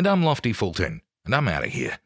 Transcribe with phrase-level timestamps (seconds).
[0.00, 1.98] And I'm Lofty Fulton, and I'm out of here.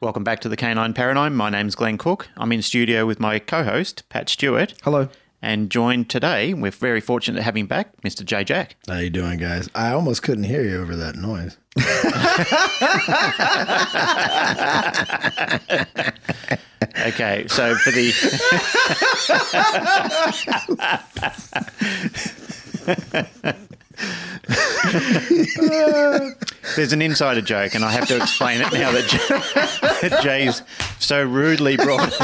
[0.00, 1.36] Welcome back to the Canine Paradigm.
[1.36, 2.28] My name's Glenn Cook.
[2.36, 5.08] I'm in studio with my co-host Pat Stewart, Hello.
[5.44, 6.54] And joined today.
[6.54, 8.24] We're very fortunate to have him back, Mr.
[8.24, 8.76] Jay Jack.
[8.86, 9.68] How you doing, guys?
[9.74, 11.58] I almost couldn't hear you over that noise.
[17.06, 18.12] Okay, so for the
[26.76, 30.62] there's an insider joke, and I have to explain it now that, Jay, that Jay's
[30.98, 32.18] so rudely brought it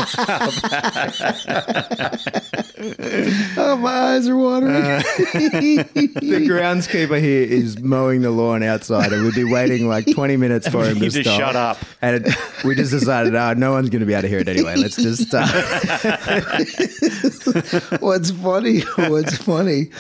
[3.57, 4.75] Oh, my eyes are watering.
[4.75, 10.37] Uh, the groundskeeper here is mowing the lawn outside, and we've be waiting like 20
[10.37, 11.39] minutes for him to just stop.
[11.39, 11.79] shut up.
[12.01, 14.49] And it, we just decided, oh, no one's going to be able to hear it
[14.49, 14.77] anyway.
[14.77, 15.51] Let's just start.
[18.01, 19.91] what's funny what's funny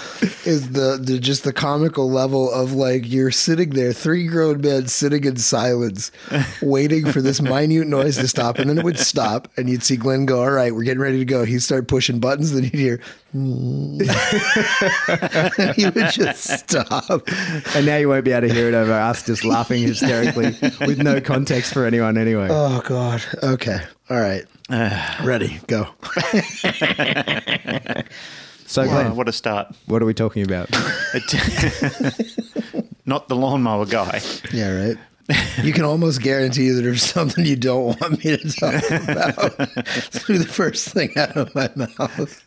[0.44, 4.88] is the, the just the comical level of like you're sitting there three grown men
[4.88, 6.10] sitting in silence
[6.62, 9.94] waiting for this minute noise to stop and then it would stop and you'd see
[9.94, 11.44] glenn go all right we're getting ready to go.
[11.44, 13.00] He'd start pushing buttons then you'd hear
[13.34, 14.00] mm.
[15.58, 17.28] and he would just stop.
[17.74, 21.02] And now you won't be able to hear it over us just laughing hysterically with
[21.02, 22.48] no context for anyone anyway.
[22.50, 23.22] oh god.
[23.42, 23.78] Okay.
[24.08, 24.46] All right.
[25.22, 25.60] Ready.
[25.66, 25.86] Go
[28.68, 29.74] so, Uh, Glenn, what a start!
[29.86, 30.68] what are we talking about?
[33.06, 34.20] Not the lawnmower guy.
[34.52, 34.96] yeah right
[35.62, 39.52] you can almost guarantee that there's something you don't want me to talk about
[40.10, 42.42] through the first thing out of my mouth.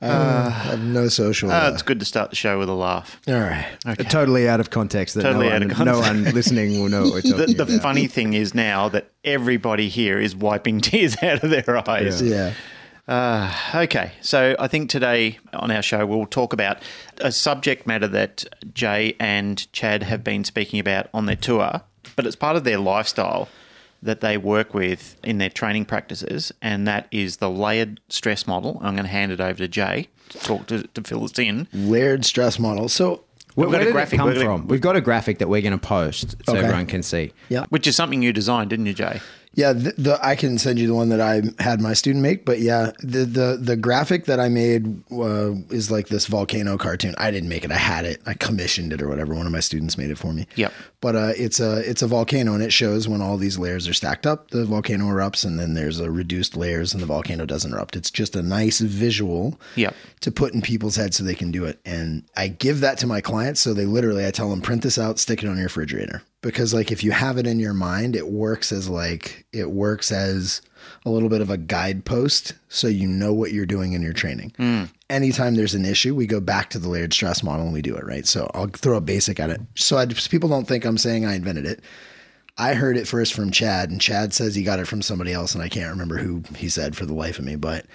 [0.00, 1.50] Uh, I have no social.
[1.50, 3.20] Uh, uh, it's good to start the show with a laugh.
[3.26, 3.66] all right.
[4.08, 5.16] Totally out of context.
[5.16, 7.56] That Totally no, out one, of no one listening will know what we're The, talking
[7.56, 7.82] the about.
[7.82, 12.22] funny thing is now that everybody here is wiping tears out of their eyes.
[12.22, 12.52] Yeah.
[13.06, 16.78] Uh, okay, so I think today on our show we'll talk about
[17.18, 21.82] a subject matter that Jay and Chad have been speaking about on their tour,
[22.16, 23.48] but it's part of their lifestyle
[24.02, 28.78] that they work with in their training practices, and that is the layered stress model.
[28.82, 31.68] I'm going to hand it over to Jay to talk to, to fill us in.
[31.74, 32.88] Layered stress model.
[32.88, 34.14] So, Where, We've got where a did graphic.
[34.14, 34.68] it come We've got a- from?
[34.68, 36.64] We've got a graphic that we're going to post so Okay.
[36.64, 37.32] everyone can see.
[37.50, 37.64] yeah.
[37.68, 39.20] Which is something you designed, didn't you, Jay?
[39.54, 42.44] Yeah, the, the I can send you the one that I had my student make,
[42.44, 47.14] but yeah, the the the graphic that I made uh, is like this volcano cartoon.
[47.18, 48.20] I didn't make it; I had it.
[48.26, 49.34] I commissioned it or whatever.
[49.34, 50.46] One of my students made it for me.
[50.56, 50.72] Yep.
[51.00, 53.94] But uh, it's a it's a volcano, and it shows when all these layers are
[53.94, 57.72] stacked up, the volcano erupts, and then there's a reduced layers, and the volcano doesn't
[57.72, 57.96] erupt.
[57.96, 59.94] It's just a nice visual Yep.
[60.20, 61.78] to put in people's heads so they can do it.
[61.84, 64.98] And I give that to my clients, so they literally I tell them print this
[64.98, 68.14] out, stick it on your refrigerator because like if you have it in your mind,
[68.14, 70.60] it works as like it works as
[71.06, 74.52] a little bit of a guidepost so you know what you're doing in your training.
[75.08, 77.96] Anytime there's an issue, we go back to the layered stress model and we do
[77.96, 78.26] it, right?
[78.26, 79.60] So I'll throw a basic at it.
[79.74, 81.82] So I, people don't think I'm saying I invented it.
[82.56, 85.54] I heard it first from Chad, and Chad says he got it from somebody else,
[85.54, 87.56] and I can't remember who he said for the life of me.
[87.56, 87.86] But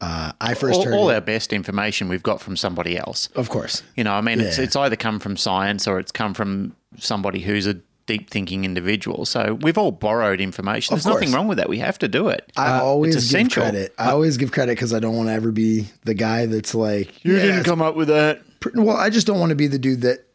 [0.00, 3.28] uh, I first All, heard all it, our best information we've got from somebody else.
[3.34, 3.82] of course.
[3.96, 7.40] You know, I mean, it's it's either come from science or it's come from somebody
[7.40, 9.24] who's a deep thinking individual.
[9.24, 10.94] So we've all borrowed information.
[10.94, 11.68] Of There's nothing wrong with that.
[11.68, 12.50] We have to do it.
[12.56, 13.94] I uh, always it's give credit.
[13.98, 17.24] I always give credit because I don't want to ever be the guy that's like,
[17.24, 18.42] You "Yeah, didn't come up with that.
[18.60, 20.26] pr-" Well, I just don't want to be the dude that.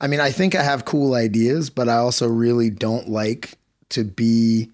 [0.00, 3.58] I mean, I think I have cool ideas, but I also really don't like
[3.90, 4.70] to be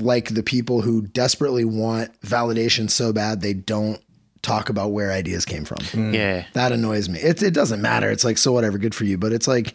[0.00, 4.00] like the people who desperately want validation so bad they don't
[4.40, 5.78] talk about where ideas came from.
[5.78, 6.14] Mm.
[6.14, 6.44] Yeah.
[6.54, 7.20] That annoys me.
[7.20, 8.10] It it doesn't matter.
[8.10, 9.18] It's like so whatever, good for you.
[9.18, 9.74] But it's like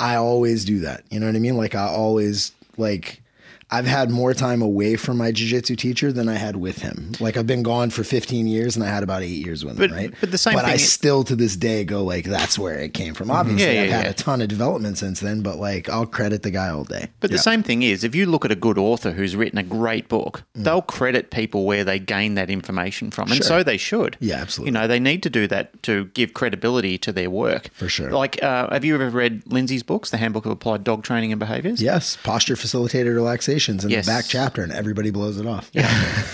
[0.00, 1.04] I always do that.
[1.10, 1.56] You know what I mean?
[1.56, 3.21] Like I always like
[3.72, 7.12] I've had more time away from my jiu-jitsu teacher than I had with him.
[7.20, 9.90] Like I've been gone for 15 years and I had about eight years with But-
[9.90, 10.14] him, right?
[10.20, 10.62] but the same thing.
[10.62, 13.30] But I thing- still to this day go like, that's where it came from.
[13.30, 14.10] Obviously, Yeah, yeah, I've had yeah.
[14.10, 17.08] a ton of development since then, but like I'll credit the guy all day.
[17.20, 19.62] But the same thing is, if you look at a good author who's written a
[19.62, 23.46] great book, they'll credit people where they gain that information from, and Mm.
[23.46, 23.58] Sure.
[23.60, 24.16] so they should.
[24.20, 24.68] Yeah, absolutely.
[24.68, 27.70] You know, they need to do that to give credibility to their work.
[27.72, 28.10] For sure.
[28.10, 31.38] Like, uh, have you ever read Lindsay's books, The Handbook of Applied Dog Training and
[31.38, 31.80] Behaviors?
[31.80, 33.16] Yes, posture facilitated
[33.68, 34.06] relaxations in Yes.
[34.06, 35.70] the back chapter, and everybody blows it off.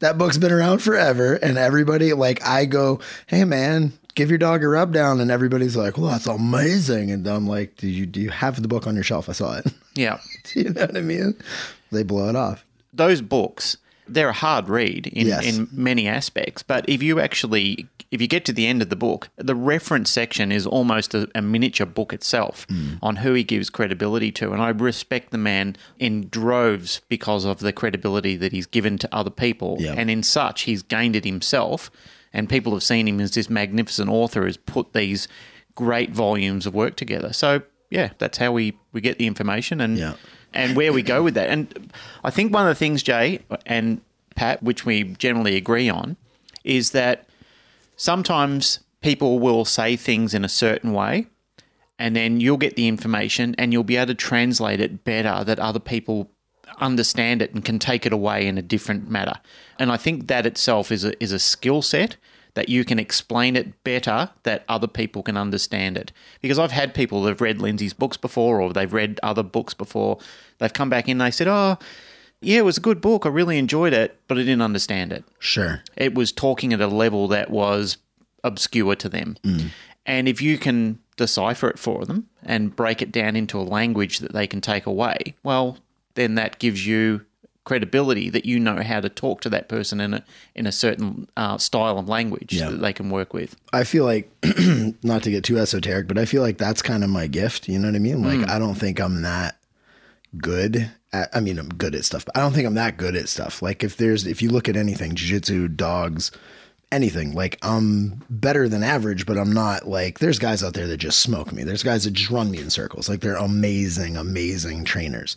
[0.00, 4.62] that book's been around forever, and everybody like I go, "Hey man, give your dog
[4.62, 8.20] a rub down," and everybody's like, "Well, that's amazing," and I'm like, "Do you do
[8.20, 9.28] you have the book on your shelf?
[9.28, 10.18] I saw it." Yeah.
[10.52, 11.34] do you know what I mean?
[11.90, 12.64] They blow it off.
[12.92, 13.76] those books
[14.08, 15.44] they're a hard read in, Yes.
[15.46, 18.96] in many aspects but if you actually if you get to the end of the
[18.96, 22.94] book the reference section is almost a, a miniature book itself Hmm.
[23.02, 27.58] on who he gives credibility to and i respect the man in droves because of
[27.60, 29.94] the credibility that he's given to other people Yeah.
[29.96, 31.90] and in such he's gained it himself
[32.32, 35.28] and people have seen him as this magnificent author who's put these
[35.74, 39.96] great volumes of work together so yeah that's how we we get the information and
[39.98, 40.14] Yeah.
[40.54, 41.48] And where we go with that.
[41.48, 41.92] And
[42.24, 44.00] I think one of the things, Jay and
[44.34, 46.16] Pat, which we generally agree on,
[46.64, 47.28] is that
[47.96, 51.26] sometimes people will say things in a certain way,
[51.98, 55.58] and then you'll get the information and you'll be able to translate it better that
[55.58, 56.30] other people
[56.80, 59.34] understand it and can take it away in a different matter.
[59.78, 62.16] And I think that itself is a, is a skill set
[62.54, 66.12] that you can explain it better that other people can understand it.
[66.40, 69.74] Because I've had people that have read Lindsay's books before or they've read other books
[69.74, 70.18] before.
[70.58, 71.78] They've come back in and they said, Oh,
[72.40, 73.26] yeah, it was a good book.
[73.26, 75.82] I really enjoyed it, but I didn't understand it Sure.
[75.96, 77.96] it was talking at a level that was
[78.44, 79.36] obscure to them.
[79.42, 79.70] Mm.
[80.06, 84.20] And if you can decipher it for them and break it down into a language
[84.20, 85.78] that they can take away, well,
[86.14, 87.26] then that gives you
[87.68, 90.24] credibility that you know how to talk to that person in a
[90.54, 92.70] in a certain uh, style of language Yeah.
[92.70, 93.54] that they can work with.
[93.72, 94.30] I feel like
[95.02, 97.68] not to get too esoteric, but I feel like that's kind of my gift.
[97.68, 98.22] You know what I mean?
[98.22, 99.56] Like I don't think I'm that
[100.36, 103.16] good at, I mean, I'm good at stuff, but I don't think I'm that good
[103.16, 103.62] at stuff.
[103.62, 106.30] Like if there's if you look at anything, jiu-jitsu, dogs,
[106.92, 110.98] anything, like I'm better than average, but I'm not like there's guys out there that
[110.98, 111.64] just smoke me.
[111.64, 113.08] There's guys that just run me in circles.
[113.08, 115.36] Like they're amazing, amazing trainers.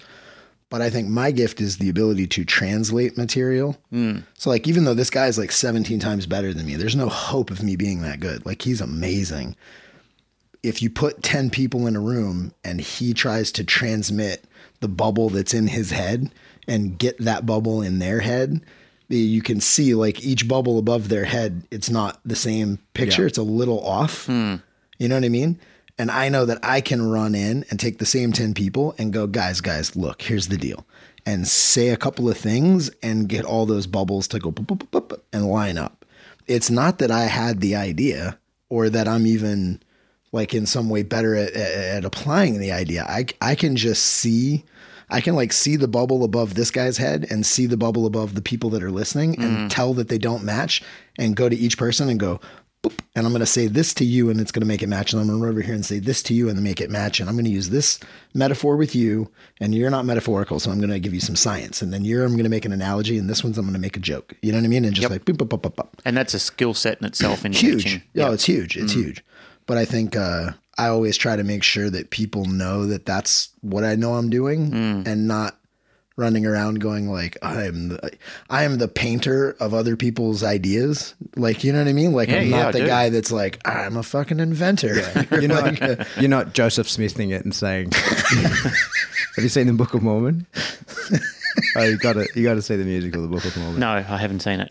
[0.72, 3.78] But I think my gift is the ability to translate material.
[3.92, 4.20] Hmm.
[4.38, 7.10] So like even though this guy is like 17 times better than me, there's no
[7.10, 8.46] hope of me being that good.
[8.46, 9.58] Like he's amazing.
[10.64, 14.46] If you put 10 people in a room and he tries to transmit
[14.80, 16.32] the bubble that's in his head
[16.70, 18.62] and get that bubble in their head,
[19.10, 23.26] you can see like each bubble above their head, it's not the same picture.
[23.28, 24.26] It's a little off.
[24.26, 24.56] Hmm.
[25.00, 25.60] You know what I mean?
[26.02, 29.14] And I know that I can run in and take the same 10 people and
[29.14, 30.84] go, guys, guys, look, here's the deal.
[31.28, 34.88] And say a couple of things and get all those bubbles to go boop, boop,
[34.88, 36.04] boop, boop, and line up.
[36.48, 39.80] It's not that I had the idea or that I'm even
[40.32, 43.04] like in some way better at, at, at applying the idea.
[43.08, 44.66] I, I can just see,
[45.12, 48.34] I can like see the bubble above this guy's head and see the bubble above
[48.34, 49.70] the people that are listening and mm.
[49.70, 50.82] tell that they don't match
[51.20, 52.42] and go to each person and go,
[52.84, 54.88] boop, and I'm going to say this to you and it's going to make it
[54.88, 55.14] match.
[55.14, 56.90] And I'm going to run over here and say this to you and make it
[56.90, 57.20] match.
[57.20, 58.00] And I'm going to use this
[58.34, 59.30] metaphor with you
[59.60, 60.60] and you're not metaphorical.
[60.60, 61.82] So I'm going to give you some science.
[61.82, 63.80] And then you're, I'm going to make an analogy and this one's, I'm going to
[63.80, 64.34] make a joke.
[64.42, 64.86] You know what I mean?
[64.86, 67.46] And just like, boop, boop, boop, boop, boop And that's a skill set in itself
[67.46, 67.84] in huge.
[67.84, 68.04] teaching.
[68.18, 68.78] Oh, it's huge.
[68.78, 69.24] It's huge.
[69.68, 73.50] But I think uh, I always try to make sure that people know that that's
[73.62, 74.74] what I know I'm doing,
[75.06, 75.58] and not
[76.18, 78.12] running around going like I'm the,
[78.50, 81.16] I am the painter of other people's ideas.
[81.36, 82.12] Like you know what I mean?
[82.14, 82.88] Like Yeah, I'm not I the do.
[82.88, 84.96] guy that's like I'm a fucking inventor.
[85.32, 87.92] You're not, Like, uh, you're not Joseph Smithing it and saying,
[89.36, 90.46] "Have you seen the Book of Mormon?"
[91.76, 93.80] oh, you got to you got to see the musical, the Book of Mormon.
[93.80, 94.68] No, I haven't seen it.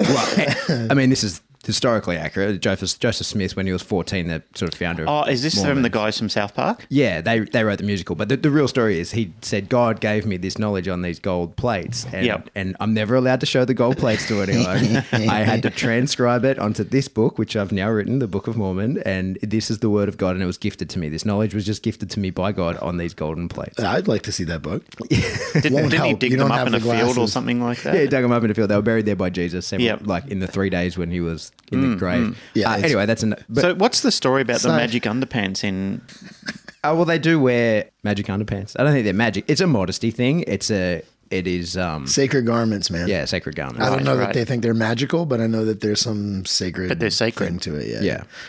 [0.90, 2.60] I mean, this is historically accurate.
[2.60, 5.02] Joseph Joseph Smith, when he was 14, the sort of founder.
[5.04, 6.86] of Oh, is this from the guys from South Park?
[6.88, 10.00] Yeah, they they wrote the musical, but the, the real story is he said God
[10.00, 12.50] gave me this knowledge on these gold plates, and Yep.
[12.54, 15.04] and I'm never allowed to show the gold plates to anyone.
[15.28, 18.56] I had to transcribe it onto this book, which I've now written, the Book of
[18.56, 21.08] Mormon, and this is the word of God, and it was gifted to me.
[21.08, 23.78] This knowledge was just gifted to me by God on these golden plates.
[23.78, 24.84] I'd like to see that book.
[25.08, 27.60] Did, Won't didn't he dig You them up in have a the field or something
[27.62, 27.94] like that?
[27.94, 28.70] Yeah, he dug them up in the field.
[28.70, 30.06] They were buried there by Jesus, several, Yep.
[30.06, 32.36] like in the three days when he was in the grave.
[32.54, 33.34] Yeah, Uh, it's- anyway, that's an.
[33.48, 36.00] But, so, what's the story about the So- magic underpants in?
[36.84, 38.74] Oh well, they do wear magic underpants.
[38.78, 39.44] I don't think they're magic.
[39.48, 40.44] It's a modesty thing.
[40.46, 41.02] It's a.
[41.30, 41.76] It is.
[41.76, 42.08] Um.
[42.08, 43.06] Sacred garments, man.
[43.06, 43.80] Yeah, sacred garments.
[43.82, 44.26] I don't Right, know right.
[44.26, 47.46] that they think they're magical, but I know that there's some sacred, But they're sacred.
[47.46, 47.86] thing to it.
[47.86, 48.00] Yeah,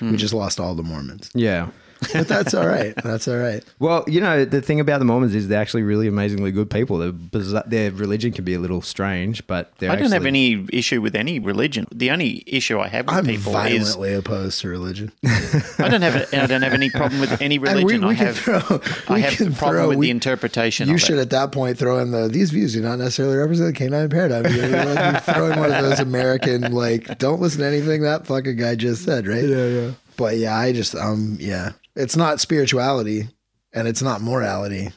[0.02, 0.10] Yeah.
[0.12, 1.30] We just lost all the Mormons.
[1.36, 1.68] Yeah.
[2.14, 2.94] But that's all right.
[3.04, 3.64] That's all right.
[3.80, 7.12] Well, you know, the thing about the Mormons is they're actually really amazingly good people.
[7.12, 11.02] Bizarre, their religion can be a little strange, but they're I don't have any issue
[11.02, 11.88] with any religion.
[11.92, 15.12] The only issue I have with I'm people is violently opposed to religion.
[15.26, 18.04] I don't have I don't have any problem with any And religion.
[18.04, 18.82] I can have throw-
[19.16, 20.88] I have can a problem throw- with we- the interpretation.
[20.90, 21.22] You of should it.
[21.22, 24.46] at that point throw in the these views do not necessarily represent the canine paradigm.
[24.54, 28.58] You're, like, you're throwing one of those American like don't listen to anything that fucking
[28.58, 29.44] guy just said, right?
[29.44, 29.92] Yeah, yeah.
[30.18, 33.28] But yeah, I just um yeah, it's not spirituality
[33.74, 34.90] and it's not morality.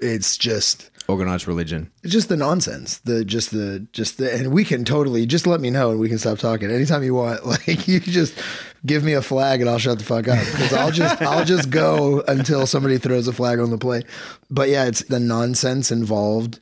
[0.00, 1.90] It's just organized religion.
[2.04, 2.98] it's just the nonsense.
[2.98, 6.08] The just the just the and we can totally just let me know and we
[6.08, 7.44] can stop talking anytime you want.
[7.50, 8.34] Like you just
[8.86, 11.70] give me a flag and I'll shut the fuck up because I'll just I'll just
[11.70, 14.02] go until somebody throws a flag on the play.
[14.50, 16.60] But yeah, it's the nonsense involved.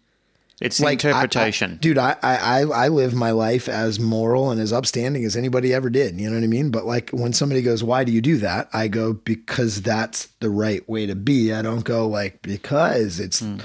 [0.60, 1.72] It's Like I- interpretation.
[1.72, 1.98] I- dude.
[1.98, 5.88] I, I I I live my life as moral and as upstanding as anybody ever
[5.88, 6.20] did.
[6.20, 6.70] You know what I mean?
[6.70, 10.50] But like when somebody goes, "Why do you do that?" I go, "Because that's the
[10.50, 13.40] right way to be." I don't go like because it's.
[13.40, 13.58] Hmm.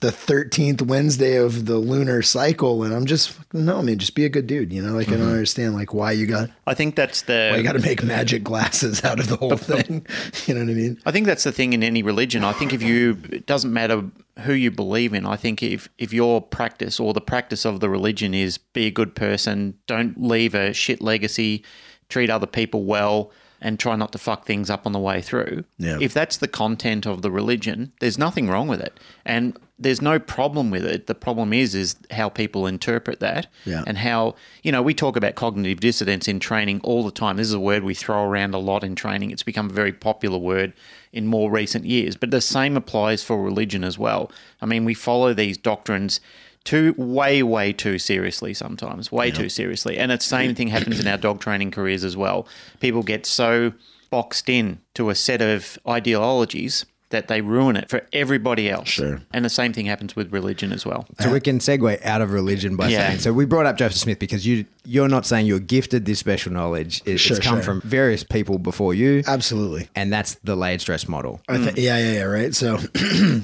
[0.00, 3.98] The thirteenth Wednesday of the lunar cycle, and I'm just no, man.
[3.98, 4.92] Just be a good dude, you know.
[4.92, 5.20] Like I Mm-hmm.
[5.22, 8.02] don't understand, like why you got I think that's the why you got to make
[8.02, 10.06] magic glasses out of the whole thing.
[10.46, 11.00] You know what I mean?
[11.06, 12.44] I think that's the thing in any religion.
[12.44, 14.02] I think if you, it doesn't matter
[14.40, 15.24] who you believe in.
[15.24, 18.90] I think if, if your practice or the practice of the religion is be a
[18.90, 21.64] good person, don't leave a shit legacy,
[22.08, 23.30] treat other people well,
[23.64, 25.64] and try not to fuck things up on the way through.
[25.78, 25.98] Yeah.
[26.00, 29.00] If that's the content of the religion, there's nothing wrong with it.
[29.24, 31.06] And there's no problem with it.
[31.08, 33.82] The problem is is how people interpret that Yeah.
[33.86, 37.38] and how you know we talk about cognitive dissonance in training all the time.
[37.38, 39.30] This is a word we throw around a lot in training.
[39.32, 40.74] It's become a very popular word
[41.12, 44.30] in more recent years, but the same applies for religion as well.
[44.60, 46.20] I mean, we follow these doctrines
[46.64, 49.98] too way way too seriously sometimes, way too seriously.
[49.98, 52.46] And the same thing happens in our dog training careers as well.
[52.80, 53.72] People get so
[54.10, 58.88] boxed in to a set of ideologies that they ruin it for everybody else.
[58.88, 59.20] Sure.
[59.32, 61.06] And the same thing happens with religion as well.
[61.20, 63.08] So we can segue out of religion by Yeah.
[63.08, 63.18] saying.
[63.20, 66.52] So we brought up Joseph Smith because you you're not saying you're gifted this special
[66.52, 67.02] knowledge.
[67.04, 67.62] It- Sure, it's come sure.
[67.62, 69.88] from various people before you, Absolutely.
[69.94, 71.40] and that's the layered stress model.
[71.48, 72.22] I th- yeah, yeah, yeah.
[72.24, 72.54] Right.
[72.54, 72.76] So,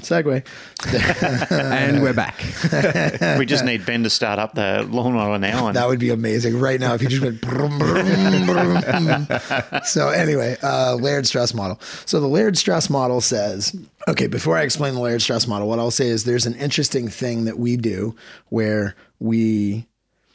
[0.02, 0.44] segue.
[1.50, 2.36] and we're back.
[3.38, 5.66] we just need Ben to start up the lawnmower now.
[5.68, 7.40] And That would be amazing right now if you just went.
[7.40, 9.26] brum, brum, brum.
[9.84, 11.80] so anyway, uh, layered stress model.
[12.06, 13.74] So the layered stress model says,
[14.08, 17.08] okay, before I explain the layered stress model, what I'll say is there's an interesting
[17.08, 18.14] thing that we do
[18.48, 19.86] where we.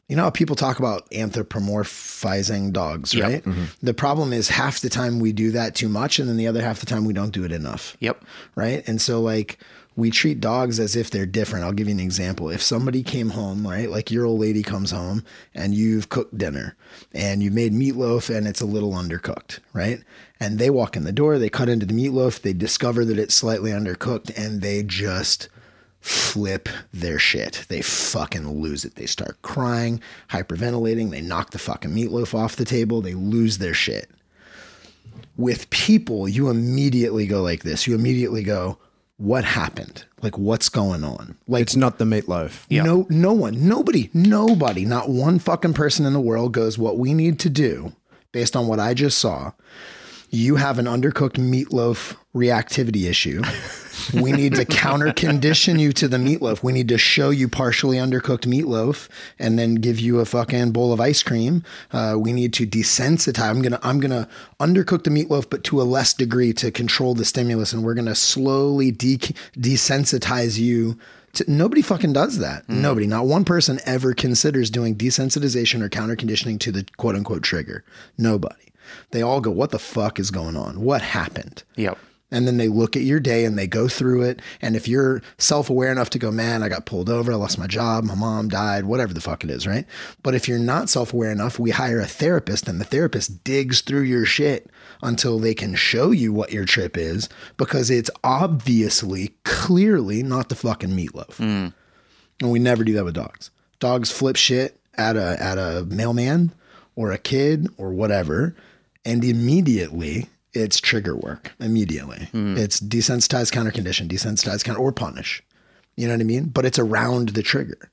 [0.07, 3.43] You know how people talk about anthropomorphizing dogs, right?
[3.43, 3.63] Mm-hmm.
[3.81, 6.61] The problem is half the time we do that too much, and then the other
[6.61, 8.23] half the time we don't do it enough Yep.
[8.55, 8.87] right?
[8.87, 9.57] And so like
[9.95, 11.63] we treat dogs as if they're different.
[11.63, 12.49] I'll give you an example.
[12.49, 16.75] If somebody came home, right, like your old lady comes home and you've cooked dinner
[17.13, 20.03] and you made meatloaf and it's a little undercooked, right?
[20.37, 23.33] And they walk in the door, they cut into the meatloaf, they discover that it's
[23.33, 25.47] slightly undercooked and they just
[26.05, 27.65] flip their shit.
[27.67, 28.95] They fucking lose it.
[28.95, 33.73] They start crying, hyperventilating, they knock the fucking meatloaf off the table, they lose their
[33.73, 34.09] shit
[35.37, 37.87] with people, you immediately go like this.
[37.87, 38.77] You immediately go,
[39.17, 40.05] what happened?
[40.21, 41.37] Like, what's going on?
[41.47, 42.65] Like, It's not the meatloaf.
[42.69, 47.13] no, no one, nobody, nobody, not one fucking person in the world goes, what we
[47.13, 47.93] need to do
[48.31, 49.51] based on what I just saw.
[50.29, 53.41] You have an undercooked meatloaf reactivity issue.
[54.13, 56.61] We need to counter condition you to the meatloaf.
[56.61, 59.07] We need to show you partially undercooked meatloaf
[59.39, 61.63] and then give you a fucking bowl of ice cream.
[61.91, 63.49] Uh, we need to desensitize.
[63.49, 64.27] I'm gonna I'm gonna
[64.59, 68.15] undercook the meatloaf, but to a less degree to control the stimulus, and we're gonna
[68.15, 69.17] slowly de-
[69.57, 70.99] desensitize you.
[71.33, 72.67] To, nobody fucking does that.
[72.69, 77.43] Nobody, not one person ever considers doing desensitization or counter conditioning to the quote unquote
[77.43, 77.83] trigger.
[78.17, 78.55] Nobody.
[79.11, 80.81] They all go, "What the fuck is going on?
[80.81, 81.97] What happened?" Yep.
[82.31, 84.41] And then they look at your day and they go through it.
[84.61, 87.59] And if you're self aware enough to go, man, I got pulled over, I lost
[87.59, 89.85] my job, my mom died, whatever the fuck it is, right?
[90.23, 93.81] But if you're not self aware enough, we hire a therapist and the therapist digs
[93.81, 94.69] through your shit
[95.03, 100.55] until they can show you what your trip is because it's obviously, clearly not the
[100.55, 101.37] fucking meatloaf.
[101.37, 101.73] Mm.
[102.41, 103.51] And we never do that with dogs.
[103.79, 106.53] Dogs flip shit at a at a mailman
[106.95, 108.55] or a kid or whatever,
[109.03, 111.53] and immediately it's trigger work.
[111.59, 112.57] Immediately, hmm.
[112.57, 115.43] it's desensitize, counter condition, desensitize, counter, or punish.
[115.95, 116.45] You know what I mean?
[116.45, 117.89] But it's around the trigger.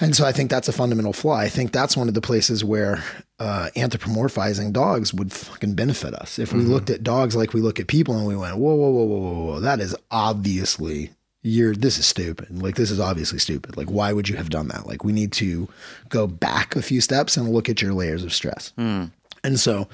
[0.00, 1.36] And so I think that's a fundamental flaw.
[1.36, 3.04] I think that's one of the places where
[3.38, 6.38] uh, anthropomorphizing dogs would fucking benefit us.
[6.38, 6.70] If we hmm.
[6.70, 9.18] looked at dogs like we look at people and we went, whoa, whoa, whoa, whoa,
[9.18, 11.10] whoa, whoa, that is obviously
[11.44, 12.60] you're this is stupid.
[12.62, 13.76] Like this is obviously stupid.
[13.76, 14.86] Like why would you have done that?
[14.86, 15.68] Like we need to
[16.08, 18.72] go back a few steps and look at your layers of stress.
[18.76, 19.04] Hmm.
[19.44, 19.88] And so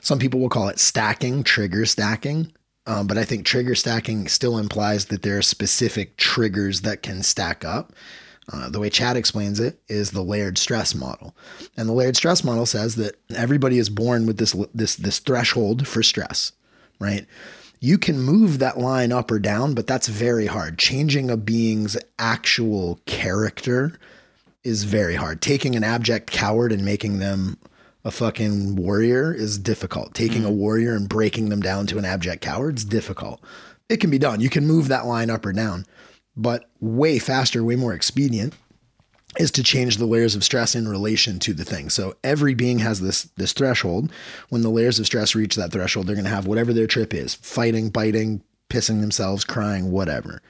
[0.00, 2.50] some people will call it stacking, trigger stacking.
[2.86, 7.22] Um, but I think trigger stacking still implies that there are specific triggers that can
[7.22, 7.92] stack up.
[8.52, 11.34] Uh, the way Chad explains it is the layered stress model,
[11.78, 15.88] and the layered stress model says that everybody is born with this this this threshold
[15.88, 16.52] for stress,
[16.98, 17.26] right?
[17.80, 20.78] You can move that line up or down, but that's very hard.
[20.78, 23.98] Changing a being's actual character
[24.62, 25.40] is very hard.
[25.40, 27.56] Taking an abject coward and making them
[28.04, 30.14] a fucking warrior is difficult.
[30.14, 30.58] Taking a mm-hmm.
[30.58, 33.40] warrior and breaking them down to an abject coward is difficult.
[33.88, 34.40] It can be done.
[34.40, 35.86] You can move that line up or down,
[36.36, 38.54] but way faster, way more expedient
[39.38, 41.90] is to change the layers of stress in relation to the thing.
[41.90, 44.12] So every being has this this threshold.
[44.48, 47.12] When the layers of stress reach that threshold, they're going to have whatever their trip
[47.12, 50.40] is: fighting, biting, pissing themselves, crying, whatever.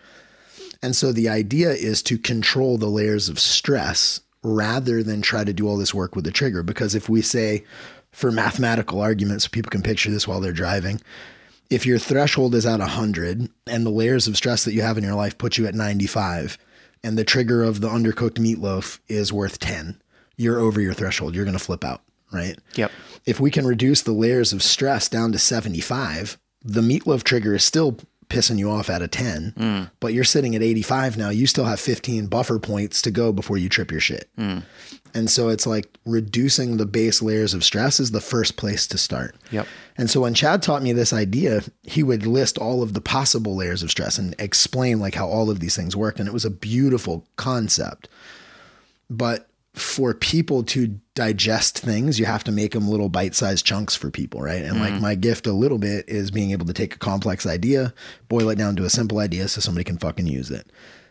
[0.83, 5.53] And so the idea is to control the layers of stress rather than try to
[5.53, 6.63] do all this work with the trigger.
[6.63, 7.65] Because if we say,
[8.13, 11.01] for mathematical arguments, so people can picture this while they're driving,
[11.71, 15.03] if your threshold is at 100 and the layers of stress that you have in
[15.03, 16.59] your life put you at 95,
[17.03, 20.01] and the trigger of the undercooked meatloaf is worth 10,
[20.37, 21.35] you're over your threshold.
[21.35, 22.57] You're going to flip out, right?
[22.75, 22.93] Yep.
[23.25, 27.65] If we can reduce the layers of stress down to 75, the meatloaf trigger is
[27.65, 29.91] still pissing you off at a 10, mm.
[30.01, 31.31] but you're sitting at 85 now.
[31.31, 34.29] You still have 15 buffer points to go before you trip your shit.
[34.39, 34.63] Mm.
[35.15, 38.99] And so it's like reducing the base layers of stress is the first place to
[38.99, 39.37] start.
[39.53, 39.69] Yep.
[39.97, 43.55] And so when Chad taught me this idea, he would list all of the possible
[43.55, 46.19] layers of stress and explain like how all of these things worked.
[46.19, 48.09] And it was a beautiful concept.
[49.09, 53.97] But for people to digest things, you have to make them little bite sized chunks
[53.97, 54.63] for people, right?
[54.63, 55.01] And like mm.
[55.01, 57.93] my gift a little bit is being able to take a complex idea,
[58.29, 60.71] boil it down to a simple idea so somebody can fucking use it.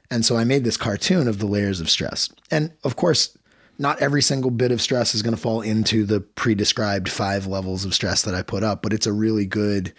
[0.09, 2.29] And so I made this cartoon of the layers of stress.
[2.51, 3.37] And of course,
[3.79, 7.47] not every single bit of stress is going to fall into the pre described five
[7.47, 9.93] levels of stress that I put up, but it's a really good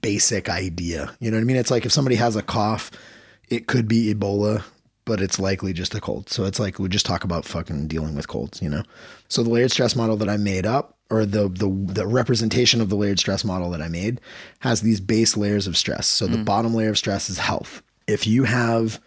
[0.00, 1.14] basic idea.
[1.18, 1.56] You know what I mean?
[1.56, 2.90] It's like if somebody has a cough,
[3.48, 4.64] it could be Ebola,
[5.04, 6.28] but it's likely just a cold.
[6.28, 8.82] So it's like we just talk about fucking dealing with colds, you know?
[9.28, 12.88] So the layered stress model that I made up, or the the the representation of
[12.88, 14.20] the layered stress model that I made,
[14.60, 16.06] has these base layers of stress.
[16.06, 16.44] So the mm.
[16.44, 17.82] bottom layer of stress is health.
[18.06, 19.00] If you have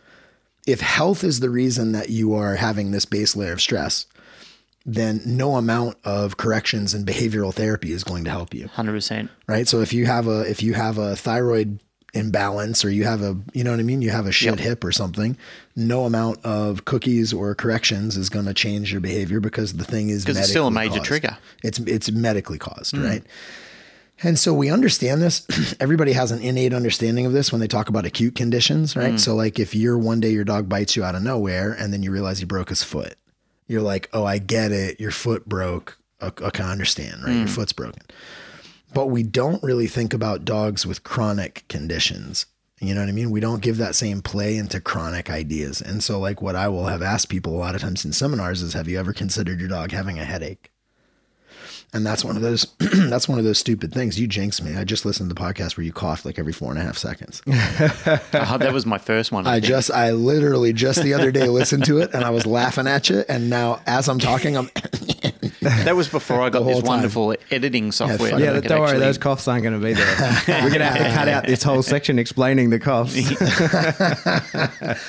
[0.67, 4.07] if health is the reason that you are having this base layer of stress,
[4.85, 9.31] then no amount of corrections and behavioral therapy is going to help you Hundred percent.
[9.47, 9.67] right?
[9.67, 11.79] So if you have a if you have a thyroid
[12.15, 14.83] imbalance or you have a you know what I mean, you have a shit hip
[14.83, 15.37] or something,
[15.75, 20.09] no amount of cookies or corrections is going to change your behavior because the thing
[20.09, 21.05] is 'Cause it's still a major caused.
[21.05, 21.37] trigger.
[21.63, 23.07] It's it's medically caused, mm.
[23.07, 23.23] right?
[24.23, 25.45] And so we understand this.
[25.79, 29.13] Everybody has an innate understanding of this when they talk about acute conditions, right?
[29.13, 29.19] Mm.
[29.19, 32.01] So like if you're one day your dog bites you out of nowhere and then
[32.01, 33.15] you realize he broke his foot,
[33.67, 34.99] you're like, oh, I get it.
[34.99, 35.97] Your foot broke.
[36.21, 37.35] Okay, I can understand, right?
[37.35, 37.49] Your mm.
[37.49, 38.03] foot's broken.
[38.95, 42.45] But we don't really think about dogs with chronic conditions.
[42.79, 43.29] You know what I mean?
[43.29, 45.81] We don't give that same play into chronic ideas.
[45.81, 48.61] And so, like, what I will have asked people a lot of times in seminars
[48.61, 50.71] is, have you ever considered your dog having a headache?
[51.93, 52.65] And that's one of those.
[52.79, 54.19] that's one of those stupid things.
[54.19, 54.75] You jinx me.
[54.75, 56.97] I just listened to the podcast where you coughed like every four and a half
[56.97, 57.41] seconds.
[57.47, 57.51] Oh,
[58.59, 59.47] that was my first one.
[59.47, 59.65] I think.
[59.65, 63.09] just, I literally just the other day listened to it and I was laughing at
[63.09, 63.23] you.
[63.29, 64.69] And now, as I'm talking, I'm
[65.61, 66.87] that was before I got this time.
[66.87, 68.31] wonderful editing software.
[68.31, 70.41] fuck that Yeah, but don't worry, actually- those coughs aren't going to be there.
[70.63, 73.15] We're going to have to cut out this whole section explaining the coughs.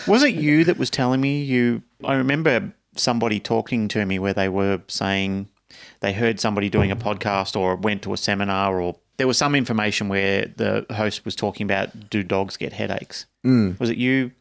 [0.06, 1.82] Was it you that was telling me you?
[2.04, 5.48] I remember somebody talking to me where they were saying
[6.00, 9.54] they heard somebody doing a podcast or went to a seminar or there was some
[9.54, 13.26] information where the host was talking about do dogs get headaches?
[13.44, 13.78] Mm.
[13.80, 14.32] Was it you?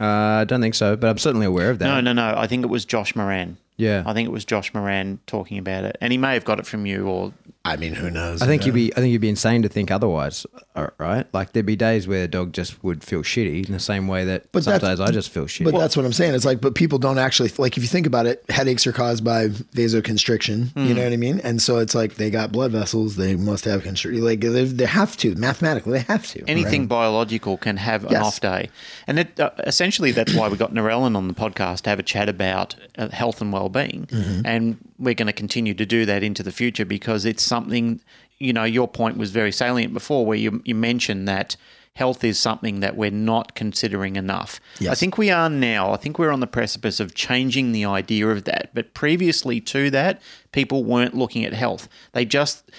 [0.00, 1.84] Uh, I don't think so, but I'm certainly aware of that.
[1.84, 2.34] No, no, no.
[2.36, 3.58] I think it was Josh Moran.
[3.76, 4.02] Yeah.
[4.06, 6.66] I think it was Josh Moran talking about it, and he may have got it
[6.66, 8.40] from you or I mean, who knows?
[8.40, 11.26] I think you'd be I think you'd be insane to think otherwise, uh, right?
[11.34, 14.24] Like there'd be days where a dog just would feel shitty in the same way
[14.24, 15.70] that But some days I just feel shitty.
[15.70, 16.34] But that's what I'm saying.
[16.34, 17.76] It's like, but people don't actually like.
[17.76, 20.70] If you think about it, headaches are caused by vasoconstriction.
[20.76, 21.40] You know what I mean?
[21.40, 23.16] And so it's like they got blood vessels.
[23.16, 24.24] They must have constriction.
[24.24, 25.92] Like they, they have to mathematically.
[25.92, 26.44] They have to.
[26.48, 28.70] anything biological can have an off day,
[29.06, 32.02] and it, uh, essentially that's why we got Narellen on the podcast to have a
[32.02, 34.46] chat about uh, health and well-being, Mm-hmm.
[34.46, 38.00] and we're going to continue to do that into the future because it's something.
[38.38, 41.56] You know, your point was very salient before, where you you mentioned that
[41.94, 44.60] health is something that we're not considering enough.
[44.78, 44.92] Yes.
[44.92, 45.92] I think we are now.
[45.92, 48.70] I think we're on the precipice of changing the idea of that.
[48.72, 51.88] But previously to that, people weren't looking at health.
[52.12, 52.70] They just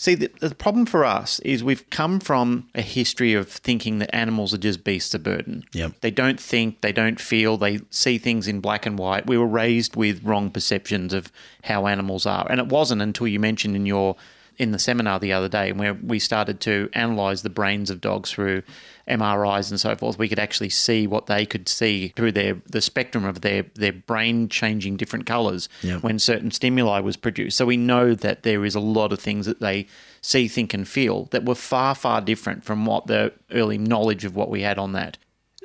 [0.00, 4.14] see the, the problem for us is we've come from a history of thinking that
[4.14, 5.62] animals are just beasts of burden.
[5.72, 5.92] Yep.
[6.00, 9.26] They don't think, they don't feel, they see things in black and white.
[9.26, 11.30] We were raised with wrong perceptions of
[11.64, 12.46] how animals are.
[12.48, 14.16] And it wasn't until you mentioned in your
[14.56, 18.30] in the seminar the other day, where we started to analyze the brains of dogs
[18.30, 18.62] through
[19.10, 22.80] MRIs and so forth, we could actually see what they could see through their the
[22.80, 26.02] spectrum of their their brain changing different colours Yep.
[26.02, 27.56] when certain stimuli was produced.
[27.56, 29.86] So we know that there is a lot of things that they
[30.22, 34.34] see, think, and feel that were far far different from what the early knowledge of
[34.36, 35.18] what we had on that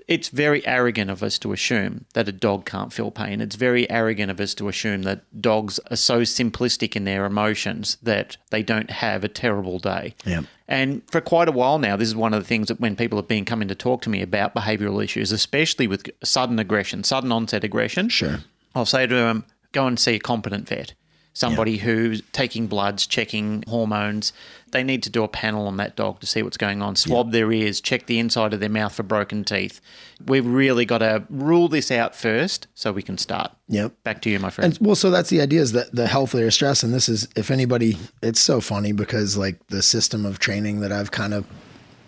[0.07, 3.41] it's very arrogant of us to assume that a dog can't feel pain.
[3.41, 7.97] It's very arrogant of us to assume that dogs are so simplistic in their emotions
[8.03, 10.13] that they don't have a terrible day.
[10.25, 10.41] Yeah.
[10.67, 13.17] And for quite a while now, this is one of the things that when people
[13.17, 17.31] have been coming to talk to me about behavioral issues, especially with sudden aggression, sudden
[17.31, 18.39] onset aggression, Sure.
[18.75, 20.93] I'll say to them, go and see a competent vet.
[21.33, 24.31] Somebody who's taking bloods, checking hormones.
[24.75, 27.31] They need to do a panel on that dog to see what's going on, swab
[27.31, 29.79] their ears, check the inside of their mouth for broken teeth.
[30.27, 33.53] We've really got to rule this out first so we can start.
[33.69, 34.03] Yep.
[34.03, 34.73] Back to you, my friend.
[34.73, 37.25] And well, so that's the idea is that the health layer stress, and this is
[37.37, 41.47] if anybody, it's so funny because like the system of training that I've kind of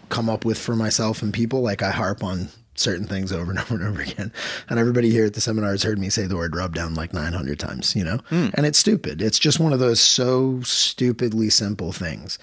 [0.09, 2.49] come up with for myself and people, like I harp on
[2.79, 4.31] certain things over and over and over again.
[4.69, 7.13] And everybody here at the seminar has heard me say the word rub down like
[7.13, 8.19] 900 times, you know?
[8.29, 9.21] And it's stupid.
[9.21, 12.37] It's just one of those so stupidly simple things.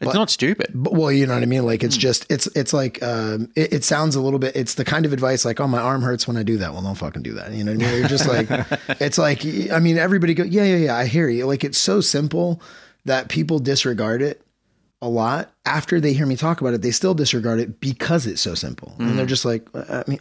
[0.00, 0.70] it's not stupid.
[0.74, 1.64] But, well, you know what I mean.
[1.64, 4.54] Like it's just it's it's like um, it, it sounds a little bit.
[4.54, 6.72] It's the kind of advice like, oh, my arm hurts when I do that.
[6.72, 7.52] Well, don't fucking do that.
[7.52, 7.98] You know what I mean?
[8.00, 8.48] You're just like,
[9.00, 10.96] it's like I mean, everybody go, yeah, yeah, yeah.
[10.96, 11.46] I hear you.
[11.46, 12.60] Like it's so simple
[13.06, 14.42] that people disregard it
[15.04, 15.52] a lot.
[15.66, 18.94] After they hear me talk about it, they still disregard it because it's so simple,
[18.98, 20.18] and they're just like, uh, I mean,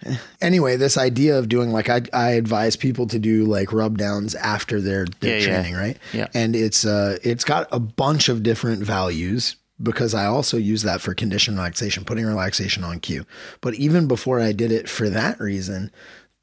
[0.40, 4.34] anyway, this idea of doing like I I advise people to do like rub downs
[4.34, 5.52] after their their Yeah, yeah.
[5.62, 5.98] training, right?
[6.12, 6.28] Yeah.
[6.34, 11.00] and it's uh it's got a bunch of different values because I also use that
[11.00, 13.24] for condition relaxation, putting relaxation on cue.
[13.60, 15.90] But even before I did it for that reason,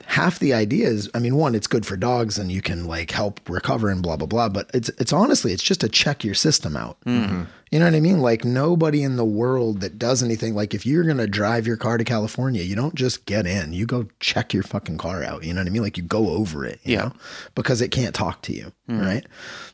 [0.10, 3.12] half the idea is I mean, one, it's good for dogs and you can like
[3.12, 4.50] help recover and blah blah blah.
[4.50, 6.98] But it's it's honestly it's just to check your system out.
[7.06, 7.44] Mm-hmm.
[7.72, 8.20] You know what I mean?
[8.20, 11.98] Like nobody in the world that does anything like if you're gonna drive your car
[12.00, 13.72] to California, you don't just get in.
[13.74, 15.44] You go check your fucking car out.
[15.44, 15.84] You know what I mean?
[15.84, 17.02] Like you go over it, you Yeah.
[17.04, 17.14] know?
[17.54, 18.72] Because it can't talk to you.
[18.90, 19.02] Mm-hmm.
[19.02, 19.26] Right.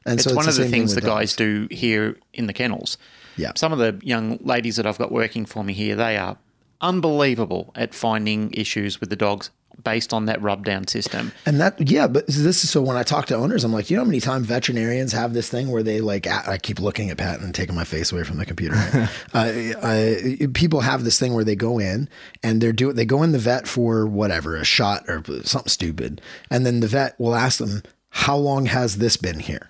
[0.06, 1.36] And so It's one of the things the guys dogs.
[1.38, 2.98] do here in the kennels.
[3.38, 3.54] Yeah.
[3.56, 6.38] Some of the young ladies that I've got working for me here, they are
[6.82, 9.50] unbelievable at finding issues with the dogs
[9.84, 11.32] based on that rub down system.
[11.46, 13.98] And that, yeah, but this is so when I talk to owners, I'm like, you
[13.98, 17.18] know how many times veterinarians have this thing where they like, I keep looking at
[17.18, 18.76] Pat and taking my face away from the computer.
[19.34, 22.10] uh, I, people have this thing where they go in
[22.44, 26.22] and they're doing, they go in the vet for whatever, a shot or something stupid.
[26.50, 29.70] And then the vet will ask them, how long has this been here?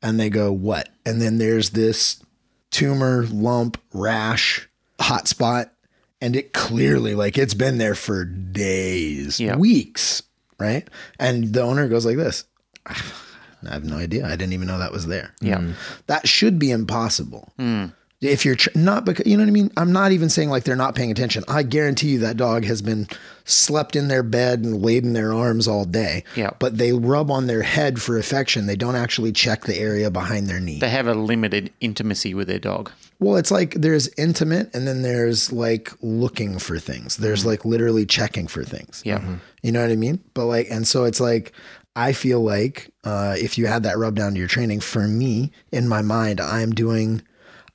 [0.00, 0.90] And they go, what?
[1.04, 2.22] And then there's this
[2.70, 4.68] tumor, lump, rash,
[5.00, 5.72] hot spot.
[6.24, 9.56] And it clearly, like, it's been there for days, Yeah.
[9.56, 10.22] weeks,
[10.58, 10.88] right?
[11.20, 12.44] And the owner goes like this
[12.86, 13.22] ah,
[13.68, 14.24] I have no idea.
[14.26, 15.34] I didn't even know that was there.
[15.40, 15.58] Yeah.
[15.58, 15.72] Hmm.
[16.06, 17.52] That should be impossible.
[17.58, 17.86] Hmm.
[18.20, 19.70] If you're tr- not, because you know what I mean?
[19.76, 21.44] I'm not even saying like they're not paying attention.
[21.46, 23.06] I guarantee you that dog has been
[23.44, 26.24] slept in their bed and laid in their arms all day.
[26.34, 26.50] Yeah.
[26.58, 28.64] But they rub on their head for affection.
[28.66, 30.78] They don't actually check the area behind their knee.
[30.78, 32.90] They have a limited intimacy with their dog.
[33.20, 37.16] Well, it's like there's intimate and then there's like looking for things.
[37.16, 39.02] There's like literally checking for things.
[39.04, 39.36] Yeah.
[39.62, 40.22] You know what I mean?
[40.34, 41.52] But like, and so it's like,
[41.96, 45.52] I feel like uh, if you had that rub down to your training, for me,
[45.70, 47.22] in my mind, I'm doing,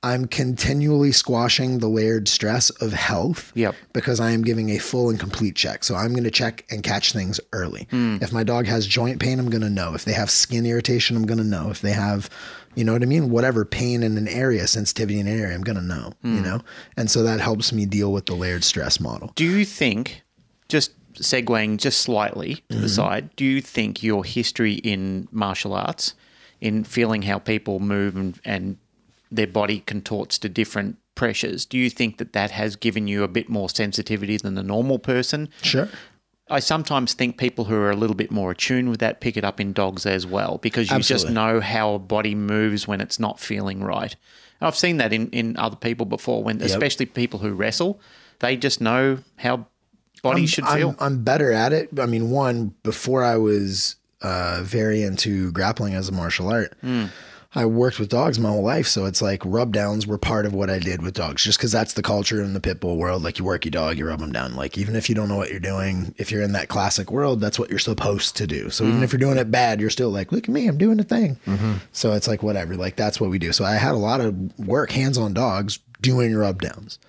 [0.02, 3.74] I'm continually squashing the layered stress of health Yep.
[3.92, 5.84] because I am giving a full and complete check.
[5.84, 7.86] So I'm going to check and catch things early.
[7.90, 8.16] Hmm.
[8.22, 9.92] If my dog has joint pain, I'm going to know.
[9.94, 11.68] If they have skin irritation, I'm going to know.
[11.70, 12.30] If they have,
[12.74, 13.28] you know what I mean?
[13.28, 16.34] Whatever pain in an area, sensitivity in an area, I'm going to know, Hmm.
[16.36, 16.60] you know?
[16.96, 19.32] And so that helps me deal with the layered stress model.
[19.34, 20.22] Do you think,
[20.70, 26.14] just segueing just slightly to the side, do you think your history in martial arts,
[26.58, 28.78] in feeling how people move and, and
[29.30, 33.28] their body contorts to different pressures, do you think that that has given you a
[33.28, 35.48] bit more sensitivity than the normal person?
[35.62, 35.88] Sure.
[36.48, 39.44] I sometimes think people who are a little bit more attuned with that pick it
[39.44, 43.20] up in dogs as well because you just know how a body moves when it's
[43.20, 44.16] not feeling right.
[44.60, 48.00] And I've seen that in, in other people before, when especially people who wrestle,
[48.40, 49.66] they just know how
[50.22, 50.96] bodies should I'm, feel.
[50.98, 51.88] I'm better at it.
[52.00, 57.06] I mean, one, before I was uh, very into grappling as a martial art, Hmm.
[57.52, 58.86] I worked with dogs my whole life.
[58.86, 61.72] So it's like rub downs were part of what I did with dogs, just because
[61.72, 63.24] that's the culture in the pit bull world.
[63.24, 64.54] Like you work your dog, you rub them down.
[64.54, 67.40] Like even if you don't know what you're doing, if you're in that classic world,
[67.40, 68.70] that's what you're supposed to do.
[68.70, 68.90] So Hmm.
[68.90, 71.04] even if you're doing it bad, you're still like, look at me, I'm doing a
[71.04, 71.38] thing.
[71.92, 72.76] So it's like whatever.
[72.76, 73.50] Like that's what we do.
[73.52, 77.00] So I had a lot of work hands on dogs doing rub downs.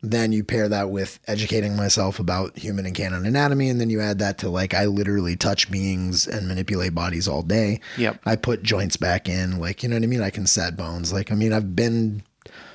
[0.00, 4.00] Then you pair that with educating myself about human and canine anatomy, and then you
[4.00, 7.80] add that to like I literally touch beings and manipulate bodies all day.
[7.96, 8.20] Yep.
[8.24, 10.22] I put joints back in, like you know what I mean.
[10.22, 11.12] I can set bones.
[11.12, 12.22] Like I mean, I've been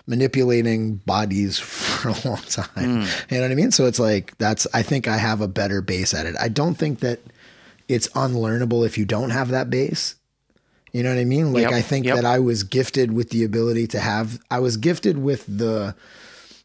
[0.05, 2.67] manipulating bodies for a long time.
[2.75, 3.05] Hmm.
[3.29, 3.71] You know what I mean?
[3.71, 6.35] So it's like that's I think I have a better base at it.
[6.39, 7.19] I don't think that
[7.87, 10.15] it's unlearnable if you don't have that base.
[10.91, 11.53] You know what I mean?
[11.53, 12.15] Like Yep, I think yep.
[12.15, 15.95] that I was gifted with the ability to have I was gifted with the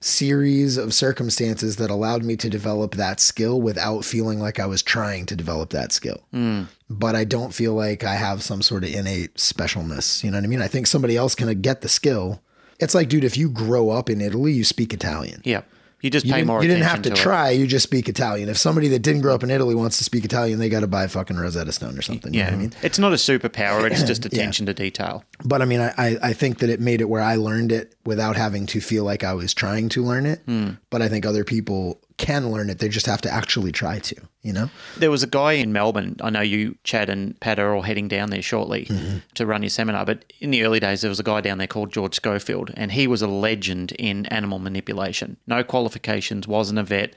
[0.01, 4.83] series of circumstances that allowed me to develop that skill without feeling like I was
[4.83, 6.23] trying to develop that skill.
[6.31, 6.65] Hmm.
[6.89, 10.23] But I don't feel like I have some sort of innate specialness.
[10.23, 10.63] You know what I mean?
[10.63, 12.41] I think somebody else can get the skill.
[12.79, 15.43] It's like, dude, if you grow up in Italy, you speak Italian.
[15.45, 15.63] Yeah.
[16.01, 17.17] You just You pay more you didn't have to, it.
[17.17, 18.49] try, you just speak Italian.
[18.49, 20.87] If somebody that didn't grow up in Italy wants to speak Italian, they got to
[20.87, 22.33] buy fucking Rosetta Stone or something.
[22.33, 22.51] You know Yeah.
[22.53, 22.73] what I mean?
[22.83, 25.25] It's not a superpower, it's just attention to detail.
[25.45, 28.37] But I mean, I, I, think that it made it where I learned it without
[28.37, 30.41] having to feel like I was trying to learn it.
[30.47, 30.71] Hmm.
[30.91, 32.79] But I think other people can learn it.
[32.81, 34.69] They just have to actually try to, you know?
[34.99, 36.17] There was a guy in Melbourne.
[36.21, 39.19] I know you, Chad, and Pat are all heading down there shortly Mm-hmm.
[39.35, 40.05] to run your seminar.
[40.05, 42.93] But in the early days, there was a guy down there called George Schofield, and
[42.93, 45.37] he was a legend in animal manipulation.
[45.47, 47.15] No qualifications, wasn't a vet,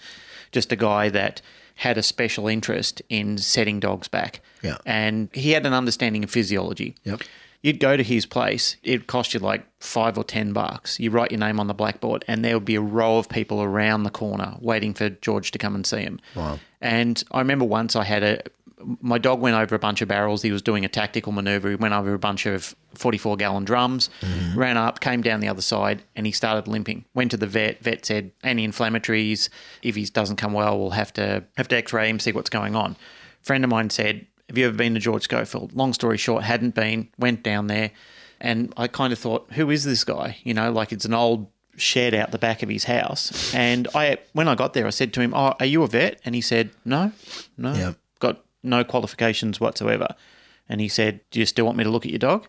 [0.51, 1.41] just a guy that
[1.75, 4.41] had a special interest in setting dogs back.
[4.61, 4.77] Yeah.
[4.85, 6.95] And he had an understanding of physiology.
[7.05, 7.21] Yep.
[7.61, 10.99] You'd go to his place, it'd cost you like five or ten bucks.
[10.99, 13.61] You write your name on the blackboard, and there would be a row of people
[13.61, 16.19] around the corner waiting for George to come and see him.
[16.35, 16.59] Wow.
[16.81, 18.41] And I remember once I had a
[19.01, 20.41] my dog went over a bunch of barrels.
[20.41, 21.69] He was doing a tactical maneuver.
[21.69, 24.57] He went over a bunch of 44 gallon drums, mm-hmm.
[24.57, 27.05] ran up, came down the other side, and he started limping.
[27.13, 27.83] Went to the vet.
[27.83, 29.49] Vet said anti-inflammatories.
[29.81, 32.75] If he doesn't come well, we'll have to have to X-ray him, see what's going
[32.75, 32.95] on.
[33.41, 36.75] friend of mine said, "Have you ever been to George Schofield?" Long story short, hadn't
[36.75, 37.07] been.
[37.17, 37.91] Went down there,
[38.41, 41.47] and I kind of thought, "Who is this guy?" You know, like it's an old
[41.77, 43.53] shed out the back of his house.
[43.55, 46.19] And I, when I got there, I said to him, "Oh, are you a vet?"
[46.25, 47.13] And he said, "No,
[47.57, 47.73] no,
[48.19, 50.15] got no qualifications whatsoever."
[50.67, 52.45] And he said, "Do you still want me to look at your dog?"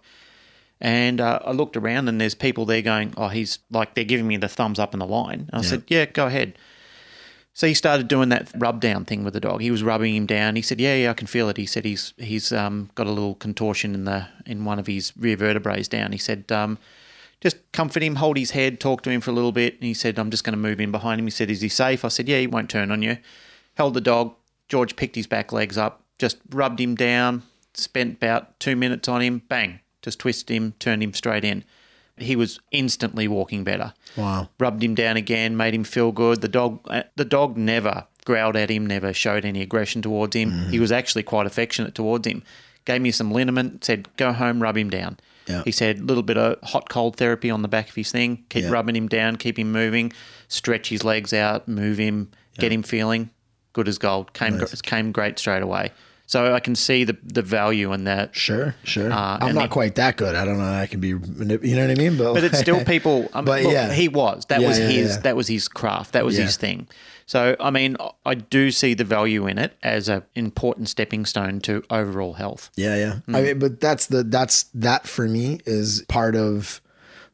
[0.80, 4.26] And uh, I looked around, and there's people there going, "Oh, he's like they're giving
[4.26, 6.58] me the thumbs up in the line." And I said, "Yeah, go ahead."
[7.54, 9.60] So he started doing that rub down thing with the dog.
[9.60, 10.56] He was rubbing him down.
[10.56, 13.10] He said, "Yeah, yeah, I can feel it." He said he's he's um, got a
[13.10, 16.12] little contortion in the in one of his rear vertebrae down.
[16.12, 16.78] He said, um,
[17.42, 19.94] "Just comfort him, hold his head, talk to him for a little bit." And he
[19.94, 22.08] said, "I'm just going to move in behind him." He said, "Is he safe?" I
[22.08, 23.18] said, "Yeah, he won't turn on you."
[23.74, 24.34] Held the dog.
[24.68, 27.42] George picked his back legs up, just rubbed him down.
[27.74, 29.42] Spent about two minutes on him.
[29.48, 29.80] Bang!
[30.00, 31.64] Just twisted him, turned him straight in.
[32.18, 34.48] He was instantly walking better Wow.
[34.60, 36.40] rubbed him down again, made him feel good.
[36.42, 40.50] The dog, uh, the dog never growled at him, never showed any aggression towards him.
[40.52, 40.70] Mm-hmm.
[40.70, 42.42] He was actually quite affectionate towards him.
[42.84, 45.62] Gave me some liniment, said, "Go home, rub him down." Yeah.
[45.64, 48.44] He said, "A little bit of hot cold therapy on the back of his thing.
[48.50, 48.70] Keep Yeah.
[48.70, 50.12] rubbing him down, keep him moving,
[50.48, 53.30] stretch his legs out, move him, get him feeling
[53.72, 55.90] good as gold." Came gr- came great straight away.
[56.26, 58.34] So I can see the the value in that.
[58.34, 59.12] Sure, sure.
[59.12, 60.34] Uh, I'm not the- quite that good.
[60.34, 60.64] I don't know.
[60.64, 62.16] I can be, you know what I mean?
[62.16, 63.28] But, but it's still people.
[63.34, 63.92] Um, But look, yeah.
[63.92, 64.46] he was.
[64.46, 65.10] That Yeah, was yeah, his.
[65.16, 65.20] yeah.
[65.22, 66.12] That was his craft.
[66.12, 66.86] That was his thing.
[67.26, 71.60] So I mean, I do see the value in it as an important stepping stone
[71.62, 72.70] to overall health.
[72.76, 73.14] Yeah, yeah.
[73.26, 73.36] Hmm.
[73.36, 76.80] I mean, but that's the that's that for me is part of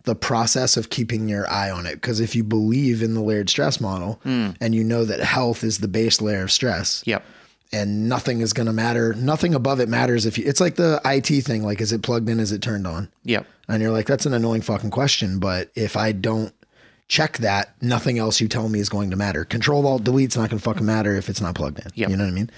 [0.05, 1.95] the process of keeping your eye on it.
[1.97, 4.51] Because if you believe in the layered stress model Hmm.
[4.61, 7.25] and you know that health is the base layer of stress, Yep.
[7.73, 10.27] And nothing is going to matter, nothing above it matters.
[10.27, 12.41] If you, it's like the IT thing, like is it plugged in?
[12.41, 13.11] Is it turned on?
[13.25, 13.47] Yep.
[13.69, 15.39] And you're like, that's an annoying fucking question.
[15.39, 16.55] But if I don't
[17.09, 19.45] check that, nothing else you tell me is going to matter.
[19.45, 21.91] Control alt delete's not going to fucking matter if it's not plugged in.
[21.95, 22.11] Yep.
[22.11, 22.51] You know what I mean?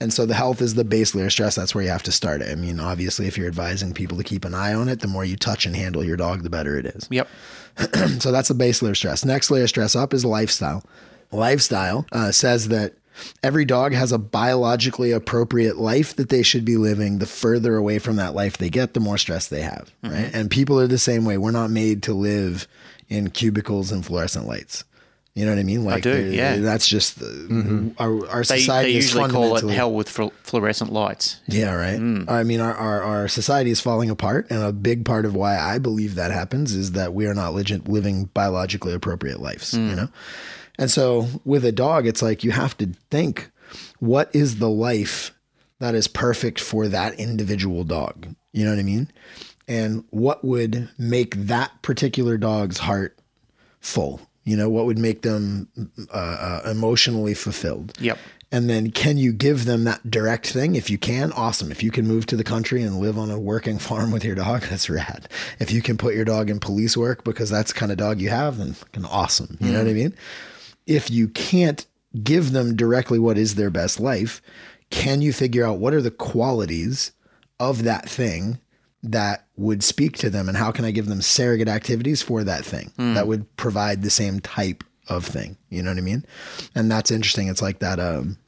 [0.00, 1.54] And so the health is the base layer of stress.
[1.54, 2.50] That's where you have to start it.
[2.50, 5.24] I mean, obviously, if you're advising people to keep an eye on it, the more
[5.24, 7.08] you touch and handle your dog, the better it is.
[7.10, 7.28] Yep.
[8.20, 9.24] So that's the base layer of stress.
[9.24, 10.84] Next layer of stress up is lifestyle.
[11.32, 12.94] Lifestyle uh, says that
[13.42, 17.18] every dog has a biologically appropriate life that they should be living.
[17.18, 19.90] The further away from that life they get, the more stress they have.
[20.02, 20.14] Mm-hmm.
[20.14, 20.30] Right.
[20.34, 21.38] And people are the same way.
[21.38, 22.66] We're not made to live
[23.08, 24.84] in cubicles and fluorescent lights.
[25.36, 25.84] You know what I mean?
[25.84, 26.56] Like, do, they're- yeah.
[26.58, 27.88] That's just the, mm-hmm.
[27.98, 31.40] our, our They, society they is usually call it hell with flu- fluorescent lights.
[31.48, 31.98] yeah, right.
[31.98, 32.30] Mm.
[32.30, 35.58] I mean, our, our our society is falling apart, and a big part of why
[35.58, 39.72] I believe that happens is that we are not legit living biologically appropriate lives.
[39.72, 39.90] Mm.
[39.90, 40.08] You know,
[40.78, 43.50] and so with a dog, it's like you have to think,
[43.98, 45.32] what is the life
[45.78, 48.34] that is perfect for that individual dog?
[48.52, 49.10] You know what I mean?
[49.66, 53.18] And what would make that particular dog's heart
[53.80, 54.20] full?
[54.44, 55.68] You know, what would make them
[56.12, 57.94] uh, uh, emotionally fulfilled?
[57.98, 58.18] Yep.
[58.52, 60.76] And then can you give them that direct thing?
[60.76, 61.72] If you can, awesome.
[61.72, 64.36] If you can move to the country and live on a working farm with your
[64.36, 65.28] dog, that's rad.
[65.58, 68.20] If you can put your dog in police work because that's the kind of dog
[68.20, 69.56] you have, then fucking awesome.
[69.60, 70.14] You know what I mean?
[70.86, 71.86] If you can't
[72.22, 74.40] give them directly what is their best life,
[74.90, 77.12] can you figure out what are the qualities
[77.58, 78.58] of that thing
[79.02, 82.64] that would speak to them and how can I give them surrogate activities for that
[82.64, 85.56] thing that would provide the same type of thing.
[85.68, 86.24] You know what I mean?
[86.74, 87.48] And that's interesting.
[87.48, 88.38] It's like that um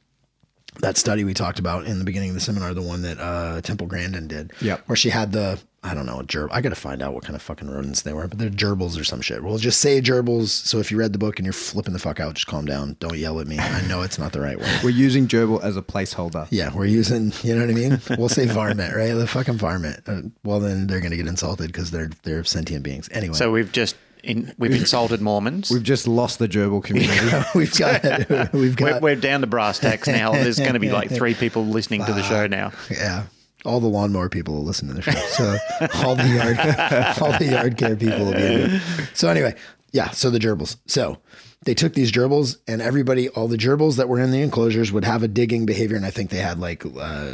[0.81, 3.61] that study we talked about in the beginning of the seminar, the one that uh
[3.61, 4.51] Temple Grandin did.
[4.61, 4.83] Yep.
[4.87, 7.41] Where she had the I don't know, gerb I gotta find out what kind of
[7.41, 9.41] fucking rodents they were, but they're gerbils or some shit.
[9.43, 10.47] We'll just say gerbils.
[10.49, 12.97] So if you read the book and you're flipping the fuck out, just calm down.
[12.99, 13.57] Don't yell at me.
[13.57, 14.79] I know it's not the right word.
[14.83, 16.47] We're using gerbil as a placeholder.
[16.49, 18.01] Yeah, we're using, you know what I mean?
[18.17, 19.13] We'll say varmint, right?
[19.13, 20.01] The fucking varmint.
[20.07, 23.07] Uh, well, then they're going to get insulted because they're they're sentient beings.
[23.11, 25.69] Anyway, So we've just in, we've insulted Mormons.
[25.71, 27.19] We've just lost the gerbil community.
[27.55, 28.03] we've got
[28.53, 30.31] we've We're, got we're down to brass tacks now.
[30.31, 32.71] There's going to be like three people listening to the show now.
[32.89, 33.25] yeah.
[33.65, 35.11] All the lawnmower people will listen to the show.
[35.11, 35.57] So
[36.05, 36.57] all the yard
[37.21, 38.81] all the yard care people will be in.
[39.13, 39.55] So anyway,
[39.91, 40.11] yeah.
[40.11, 40.77] So the gerbils.
[40.85, 41.17] So
[41.63, 45.03] they took these gerbils and everybody, all the gerbils that were in the enclosures would
[45.03, 47.31] have a digging behavior, and I think they had like uh,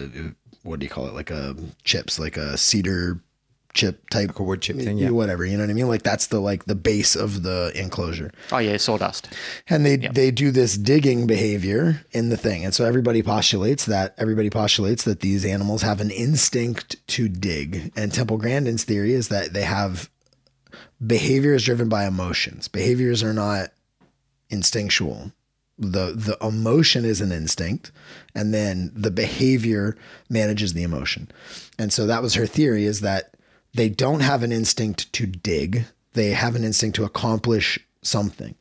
[0.64, 1.14] what do you call it?
[1.14, 3.20] Like a chips, like a cedar
[3.74, 5.10] chip type a wood chip thing, yeah.
[5.10, 5.88] whatever you know what i mean?
[5.88, 8.32] Like that's the like the base of the enclosure.
[8.52, 9.30] Oh yeah, sawdust.
[9.68, 12.64] and they they do this digging behavior in the thing.
[12.64, 17.92] And so everybody postulates that everybody postulates that these animals have an instinct to dig.
[17.96, 20.10] And temple grandin's theory is that they have
[21.06, 22.68] behavior is driven by emotions.
[22.68, 23.72] Behaviors are not
[24.50, 25.32] instinctual.
[25.78, 27.92] The the emotion is an instinct
[28.36, 29.98] and then the behavior
[30.30, 31.30] manages the emotion.
[31.80, 33.34] And so that was her theory is that
[33.74, 35.86] they don't have an instinct to dig.
[36.14, 38.56] They have an instinct to accomplish something.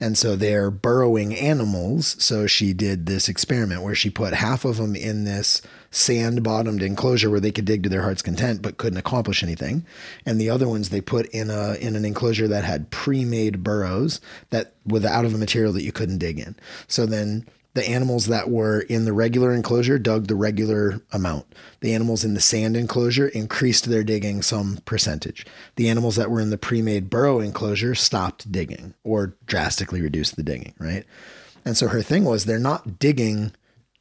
[0.00, 2.16] And so they're burrowing animals.
[2.22, 6.82] So she did this experiment where she put half of them in this sand bottomed
[6.82, 9.86] enclosure where they could dig to their heart's content but couldn't accomplish anything.
[10.24, 14.20] And the other ones they put in a in an enclosure that had pre-made burrows
[14.50, 16.56] that with out of a material that you couldn't dig in.
[16.86, 21.44] So then the animals that were in the regular enclosure dug the regular amount.
[21.80, 25.44] The animals in the sand enclosure increased their digging some percentage.
[25.76, 30.36] The animals that were in the pre made burrow enclosure stopped digging or drastically reduced
[30.36, 31.04] the digging, right?
[31.66, 33.52] And so her thing was they're not digging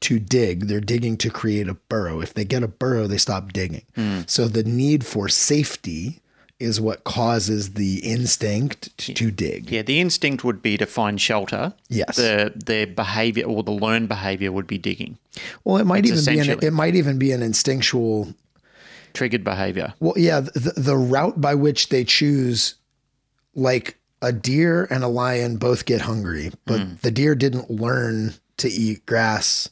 [0.02, 2.22] to dig, they're digging to create a burrow.
[2.22, 3.84] If they get a burrow, they stop digging.
[3.96, 4.22] Hmm.
[4.26, 6.22] So the need for safety
[6.60, 9.70] is what causes the instinct to, to dig.
[9.70, 11.74] Yeah, the instinct would be to find shelter.
[11.90, 12.16] Yes.
[12.16, 15.18] The their behavior or the learned behavior would be digging.
[15.64, 18.34] Well, it might even be an, it might even be an instinctual
[19.16, 19.94] Triggered behavior.
[20.00, 22.76] Well, yeah, the, the route by which they choose,
[23.56, 27.00] like a deer and a lion both get hungry, but mm.
[27.00, 29.70] the deer didn't learn to eat grass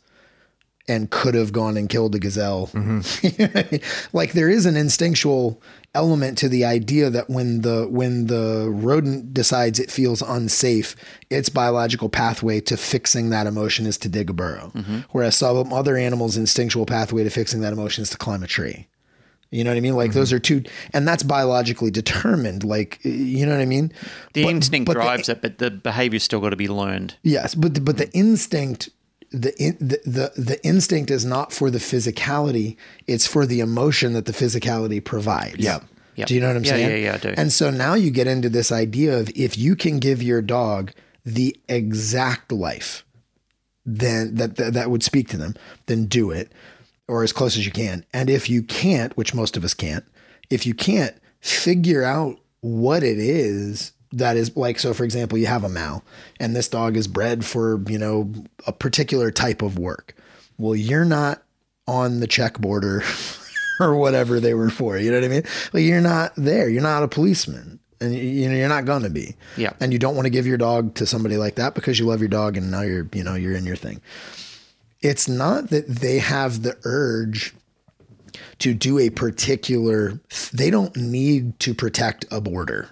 [0.87, 2.67] and could have gone and killed a gazelle.
[2.67, 3.75] Mm-hmm.
[4.17, 5.61] like there is an instinctual
[5.95, 10.95] element to the idea that when the when the rodent decides it feels unsafe,
[11.29, 14.71] its biological pathway to fixing that emotion is to dig a burrow.
[14.75, 14.99] Mm-hmm.
[15.11, 18.87] Whereas some other animals' instinctual pathway to fixing that emotion is to climb a tree.
[19.51, 19.95] You know what I mean?
[19.95, 20.19] Like mm-hmm.
[20.19, 22.63] those are two, and that's biologically determined.
[22.63, 23.93] Like, you know what I mean?
[24.33, 27.15] The But- instinct but the- drives it, but the behavior's still got to be learned.
[27.21, 28.89] Yes, but the, but the instinct,
[29.33, 34.13] the, in, the the the instinct is not for the physicality; it's for the emotion
[34.13, 35.57] that the physicality provides.
[35.57, 35.79] Yeah.
[36.15, 36.25] Yeah.
[36.25, 36.89] Do you know what I'm Yeah, saying?
[36.89, 37.33] yeah, yeah, I do.
[37.35, 40.91] And so now you get into this idea of if you can give your dog
[41.25, 43.03] the exact life,
[43.83, 45.55] then that that, that would speak to them,
[45.87, 46.51] then do it,
[47.07, 48.05] or as close as you can.
[48.13, 50.05] And if you can't, which most of us can't,
[50.51, 55.47] if you can't figure out what it is that is like so for example you
[55.47, 56.03] have a mal
[56.39, 58.31] and this dog is bred for you know
[58.67, 60.15] a particular type of work.
[60.57, 61.41] Well you're not
[61.87, 63.03] on the Czech border
[63.79, 65.43] or whatever they were for you know what i mean?
[65.73, 66.69] Like you're not there.
[66.69, 69.35] You're not a policeman and you- you know you're not going to be.
[69.57, 69.73] Yeah.
[69.79, 72.19] and you don't want to give your dog to somebody like that because you love
[72.19, 74.01] your dog and now you're you know you're in your thing.
[75.01, 77.53] It's not that they have the urge
[78.59, 80.19] to do a particular
[80.53, 82.89] they don't need to protect a border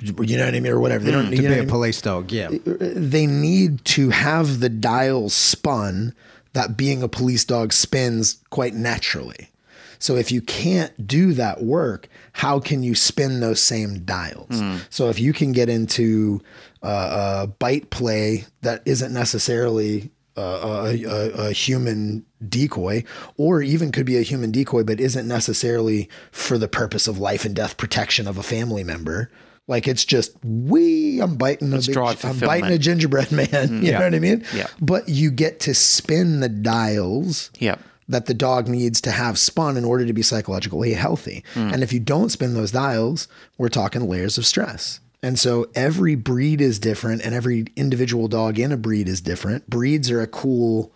[0.00, 1.60] you know what i mean or whatever they don't need to be what I a
[1.60, 1.68] mean?
[1.68, 2.48] police dog, yeah.
[2.50, 6.14] they need to have the dial spun
[6.52, 9.50] that being a police dog spins quite naturally.
[9.98, 14.62] So if you can't do that work, how can you spin those same dials?
[14.90, 16.40] So if you can get into
[16.82, 23.02] uh, a bite play that isn't necessarily uh, a, a, a human decoy,
[23.36, 27.44] or even could be a human decoy, but isn't necessarily for the purpose of life
[27.44, 29.30] and death protection of a family member,
[29.68, 31.20] Like it's just we.
[31.20, 33.82] I'm biting a big, I'm biting a gingerbread man.
[33.82, 33.98] You Yeah.
[33.98, 34.44] know what I mean?
[34.54, 34.66] Yeah.
[34.80, 37.78] But you get to spin the dials Yep.
[38.08, 41.44] that the dog needs to have spun in order to be psychologically healthy.
[41.54, 45.00] And if you don't spin those dials, we're talking layers of stress.
[45.22, 49.68] And so every breed is different and every individual dog in a breed is different.
[49.68, 50.94] Breeds are a cool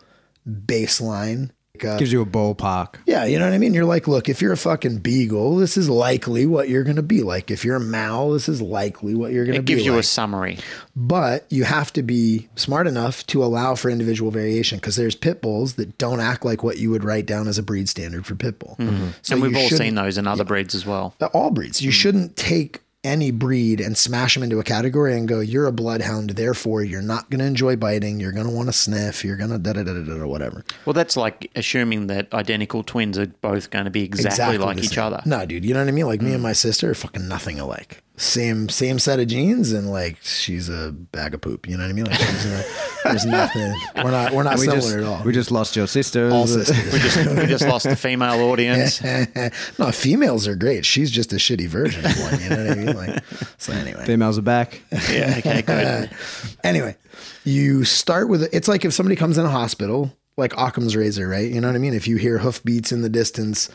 [0.49, 1.51] baseline.
[1.85, 2.95] Like, Gives you a ballpark.
[3.07, 3.75] yeah, you know what I mean?
[3.75, 7.03] You're like, look, if you're a fucking beagle, this is likely what you're going to
[7.03, 7.51] be like.
[7.51, 9.95] If you're a mal, this is likely what you're going to It be gives you
[9.95, 10.05] a like.
[10.05, 10.59] summary.
[10.95, 15.41] But you have to be smart enough to allow for individual variation because there's pit
[15.43, 18.35] bulls that don't act like what you would write down as a breed standard for
[18.35, 18.77] pit bull.
[18.79, 19.33] Mm-hmm.
[19.33, 21.15] and we've all seen those in other breeds as well.
[21.33, 21.81] all breeds.
[21.83, 25.73] You shouldn't take any breed and smash them into a category and go, you're a
[25.73, 28.21] bloodhound, therefore you're not going to enjoy biting.
[28.21, 29.25] You're going to want to sniff.
[29.25, 30.65] You're going to da da da da da whatever.
[30.87, 34.91] Well, that's like assuming that identical twins are both going to be exactly, like each
[34.95, 35.05] same.
[35.05, 35.23] other.
[35.27, 36.07] No, dude, you know what I mean?
[36.07, 36.25] Like Mm.
[36.25, 38.03] me and my sister are fucking nothing alike.
[38.23, 41.69] Same same set of genes, and like she's a bag of poop.
[41.69, 42.05] You know what I mean?
[42.05, 42.63] Like there's, no-
[43.05, 43.75] there's nothing.
[43.97, 45.23] We're not we're not We similar just, at all.
[45.25, 46.31] we just lost your sister.
[46.31, 46.93] all sisters.
[46.93, 49.03] We just we just lost the female audience.
[49.79, 50.87] no, females are great.
[50.87, 52.41] She's just a shitty version of one.
[52.41, 52.97] You know what I mean?
[52.97, 53.25] Like
[53.59, 53.73] so.
[53.73, 54.81] Anyway, Females are back.
[55.11, 55.35] Yeah.
[55.39, 55.63] Okay.
[55.63, 56.11] Good.
[56.65, 56.97] anyway,
[57.43, 61.51] you start with it's like if somebody comes in a hospital, like Occam's razor, right?
[61.51, 61.93] You know what I mean?
[61.95, 63.69] If you hear hoofbeats in the distance,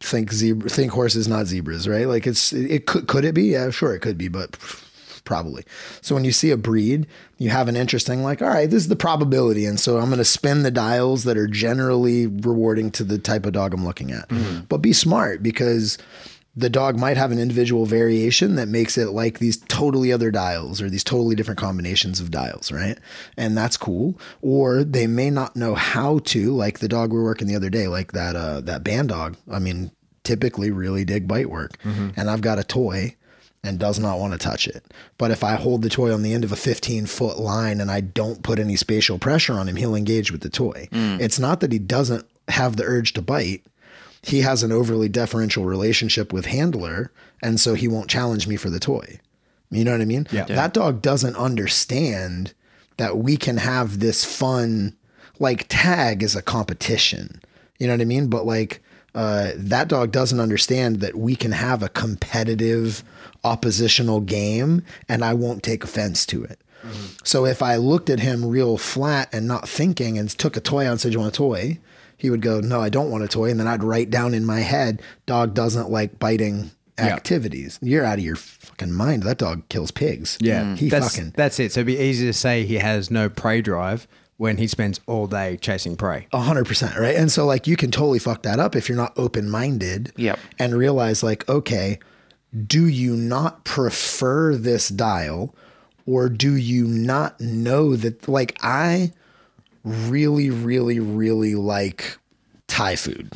[0.00, 2.06] think zebra, think horses, not zebras, right?
[2.06, 3.44] Like it's it could could it be?
[3.44, 4.56] Yeah, sure, it could be, but
[5.24, 5.64] probably.
[6.00, 7.06] So when you see a breed,
[7.38, 10.18] you have an interesting like, all right, this is the probability, and so I'm going
[10.18, 14.12] to spin the dials that are generally rewarding to the type of dog I'm looking
[14.12, 14.28] at.
[14.28, 14.64] Mm-hmm.
[14.68, 15.98] But be smart because
[16.56, 20.80] the dog might have an individual variation that makes it like these totally other dials
[20.80, 22.98] or these totally different combinations of dials, right?
[23.36, 24.18] And that's cool.
[24.40, 27.68] Or they may not know how to, like the dog we were working the other
[27.70, 29.36] day, like that uh that band dog.
[29.50, 29.90] I mean,
[30.24, 31.76] typically really dig bite work.
[32.16, 33.16] And I've got a toy
[33.62, 34.84] and does not want to touch it.
[35.18, 37.90] But if I hold the toy on the end of a 15 foot line and
[37.90, 40.88] I don't put any spatial pressure on him, he'll engage with the toy.
[41.20, 43.62] It's not that he doesn't have the urge to bite
[44.26, 47.12] he has an overly deferential relationship with handler
[47.42, 49.20] and so he won't challenge me for the toy.
[49.70, 50.26] You know what i mean?
[50.30, 50.44] Yeah.
[50.44, 52.52] that dog doesn't understand
[52.96, 54.96] that we can have this fun
[55.38, 57.40] like tag is a competition.
[57.78, 58.28] You know what i mean?
[58.28, 58.82] But like
[59.14, 63.02] uh, that dog doesn't understand that we can have a competitive
[63.44, 66.60] oppositional game and i won't take offense to it.
[67.24, 70.86] So if I looked at him real flat and not thinking and took a toy
[70.86, 71.78] out and said, You want a toy?
[72.16, 73.50] He would go, No, I don't want a toy.
[73.50, 77.78] And then I'd write down in my head, Dog doesn't like biting activities.
[77.82, 79.22] You're out of your fucking mind.
[79.22, 80.38] That dog kills pigs.
[80.40, 80.78] Yeah, mm.
[80.78, 81.72] He that's, fucking that's it.
[81.72, 84.06] So it'd be easy to say he has no prey drive
[84.38, 86.26] when he spends all day chasing prey.
[86.32, 87.14] A hundred percent, right?
[87.16, 90.38] And so like you can totally fuck that up if you're not open minded Yep.
[90.58, 91.98] and realize like, okay,
[92.66, 95.54] do you not prefer this dial
[96.06, 99.12] or do you not know that like I
[99.86, 102.18] really, really, really like
[102.66, 103.32] Thai food.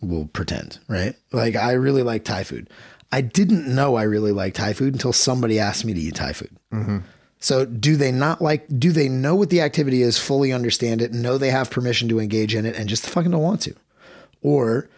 [0.00, 1.14] We'll pretend, right?
[1.30, 2.68] Like I really like Thai food.
[3.12, 6.32] I didn't know I really like Thai food until somebody asked me to eat Thai
[6.32, 6.56] food.
[6.72, 6.98] Mm-hmm.
[7.38, 11.12] So do they not like do they know what the activity is, fully understand it,
[11.12, 13.74] know they have permission to engage in it and just fucking don't want to?
[14.42, 14.88] Or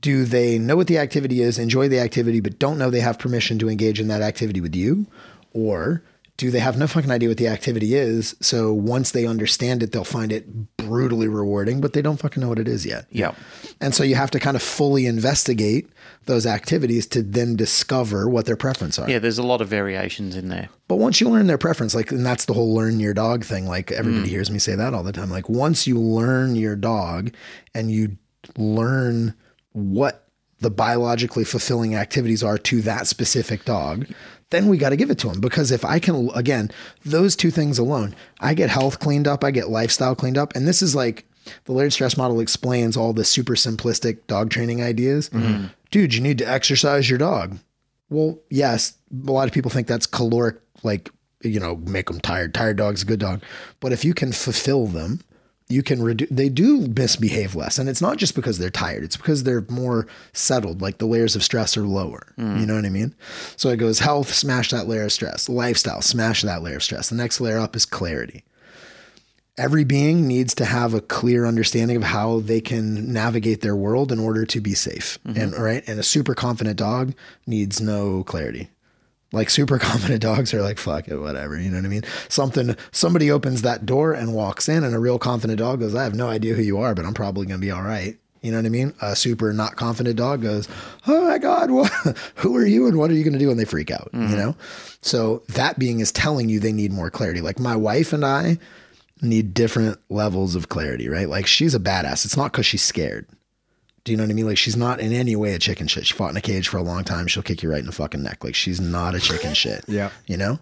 [0.00, 3.18] do they know what the activity is, enjoy the activity, but don't know they have
[3.18, 5.06] permission to engage in that activity with you?
[5.52, 6.02] Or
[6.36, 8.36] do they have no fucking idea what the activity is?
[8.40, 12.48] So once they understand it, they'll find it brutally rewarding, but they don't fucking know
[12.48, 13.06] what it is yet.
[13.10, 13.36] Yep.
[13.80, 15.88] And so you have to kind of fully investigate
[16.26, 19.08] those activities to then discover what their preference are.
[19.08, 19.18] Yeah.
[19.18, 20.68] There's a lot of variations in there.
[20.88, 23.66] But once you learn their preference, like, and that's the whole learn your dog thing.
[23.66, 24.30] Like, everybody mm.
[24.30, 25.30] hears me say that all the time.
[25.30, 27.32] Like, once you learn your dog
[27.74, 28.18] and you
[28.56, 29.34] learn
[29.72, 30.28] what
[30.60, 34.06] the biologically fulfilling activities are to that specific dog,
[34.50, 36.70] then we got to give it to them Because if I can, again,
[37.04, 40.54] those two things alone, I get health cleaned up, I get lifestyle cleaned up.
[40.54, 41.24] And this is like
[41.64, 45.30] the layered stress model explains all the super simplistic dog training ideas.
[45.30, 45.66] Mm-hmm.
[45.90, 47.58] Dude, you need to exercise your dog.
[48.08, 51.10] Well, yes, a lot of people think that's caloric, like,
[51.42, 52.54] you know, make them tired.
[52.54, 53.42] Tired dog's a good dog.
[53.80, 55.20] But if you can fulfill them,
[55.68, 57.78] you can reduce, they do misbehave less.
[57.78, 61.34] And it's not just because they're tired, it's because they're more settled, like the layers
[61.34, 62.32] of stress are lower.
[62.36, 62.58] Hmm.
[62.58, 63.14] You know what I mean?
[63.56, 67.08] So it goes health, smash that layer of stress, lifestyle, smash that layer of stress.
[67.08, 68.44] The next layer up is clarity.
[69.58, 74.12] Every being needs to have a clear understanding of how they can navigate their world
[74.12, 75.18] in order to be safe.
[75.26, 75.40] Mm-hmm.
[75.40, 77.14] And right, and a super confident dog
[77.46, 78.68] needs no clarity.
[79.36, 81.60] Like super confident dogs are like fuck it, whatever.
[81.60, 82.02] You know what I mean?
[82.28, 86.04] Something somebody opens that door and walks in, and a real confident dog goes, "I
[86.04, 88.58] have no idea who you are, but I'm probably gonna be all right." You know
[88.58, 88.94] what I mean?
[89.00, 90.68] A super not confident dog goes,
[91.06, 91.90] "Oh my god, what,
[92.36, 94.20] who are you and what are you going to do?" and they freak out, you
[94.20, 94.36] mm-hmm.
[94.36, 94.56] know?
[95.00, 97.40] So that being is telling you they need more clarity.
[97.40, 98.58] Like my wife and I
[99.20, 101.28] need different levels of clarity, right?
[101.28, 102.24] Like she's a badass.
[102.24, 103.26] It's not cuz she's scared.
[104.06, 104.46] Do you know what I mean?
[104.46, 106.06] Like she's not in any way a chicken shit.
[106.06, 107.26] She fought in a cage for a long time.
[107.26, 108.44] She'll kick you right in the fucking neck.
[108.44, 109.84] Like she's not a chicken shit.
[109.88, 110.10] Yeah.
[110.26, 110.60] You know?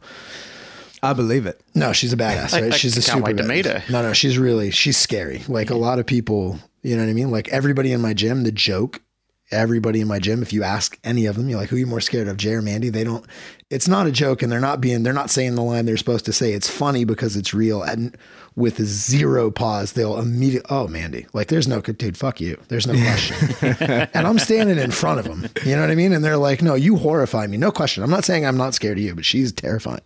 [1.03, 1.61] I believe it.
[1.75, 2.73] No, she's a badass, right?
[2.73, 3.91] I she's a super wait to badass.
[3.91, 5.43] No, no, she's really she's scary.
[5.47, 7.31] Like a lot of people, you know what I mean?
[7.31, 9.03] Like everybody in my gym, the joke,
[9.51, 11.87] everybody in my gym, if you ask any of them, you're like, who are you
[11.87, 12.89] more scared of, Jay or Mandy?
[12.89, 13.27] They don't
[13.69, 16.25] it's not a joke and they're not being they're not saying the line they're supposed
[16.25, 16.55] to say.
[16.55, 17.83] It's funny because it's real.
[17.83, 18.17] And
[18.57, 21.27] with zero pause, they'll immediately oh Mandy.
[21.33, 22.61] Like there's no dude, fuck you.
[22.69, 24.09] There's no question.
[24.15, 25.51] and I'm standing in front of them.
[25.65, 26.13] You know what I mean?
[26.13, 27.57] And they're like, no, you horrify me.
[27.57, 28.03] No question.
[28.03, 30.03] I'm not saying I'm not scared of you, but she's terrifying.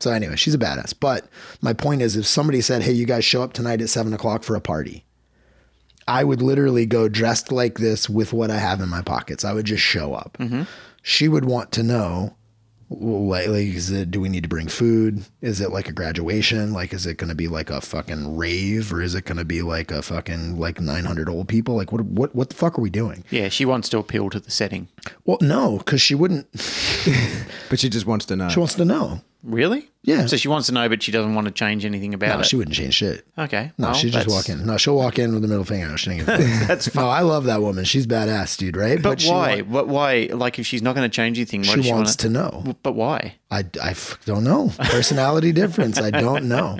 [0.00, 0.94] So anyway, she's a badass.
[0.98, 1.28] But
[1.60, 4.44] my point is, if somebody said, "Hey, you guys show up tonight at seven o'clock
[4.44, 5.04] for a party,"
[6.06, 9.44] I would literally go dressed like this with what I have in my pockets.
[9.44, 10.36] I would just show up.
[10.38, 10.62] Mm-hmm.
[11.02, 12.36] She would want to know,
[12.90, 14.10] like, like, is it?
[14.10, 15.24] Do we need to bring food?
[15.40, 16.72] Is it like a graduation?
[16.72, 19.44] Like, is it going to be like a fucking rave, or is it going to
[19.44, 21.76] be like a fucking like nine hundred old people?
[21.76, 22.04] Like, what?
[22.04, 22.34] What?
[22.34, 23.24] What the fuck are we doing?
[23.30, 24.88] Yeah, she wants to appeal to the setting.
[25.24, 26.46] Well, no, because she wouldn't.
[27.68, 28.48] But she just wants to know.
[28.48, 29.20] She wants to know.
[29.44, 29.88] Really?
[30.02, 30.26] Yeah.
[30.26, 32.46] So she wants to know, but she doesn't want to change anything about No, it.
[32.46, 33.24] she wouldn't change shit.
[33.38, 33.70] okay.
[33.78, 34.66] No, well, she just that's- walk in.
[34.66, 35.96] No, she'll walk in with the middle finger.
[35.96, 37.84] She ain't gonna- That's No, I love that woman.
[37.84, 38.76] She's badass, dude.
[38.76, 39.00] Right?
[39.00, 39.60] But, she why?
[39.62, 39.88] wa- What?
[39.88, 40.28] Why?
[40.32, 42.28] Like, if she's not going to change anything, why she does she wants want to
[42.30, 42.74] know.
[42.82, 43.34] But why?
[43.50, 44.72] I, I f- don't know.
[44.78, 45.98] Personality difference.
[46.00, 46.78] I don't know.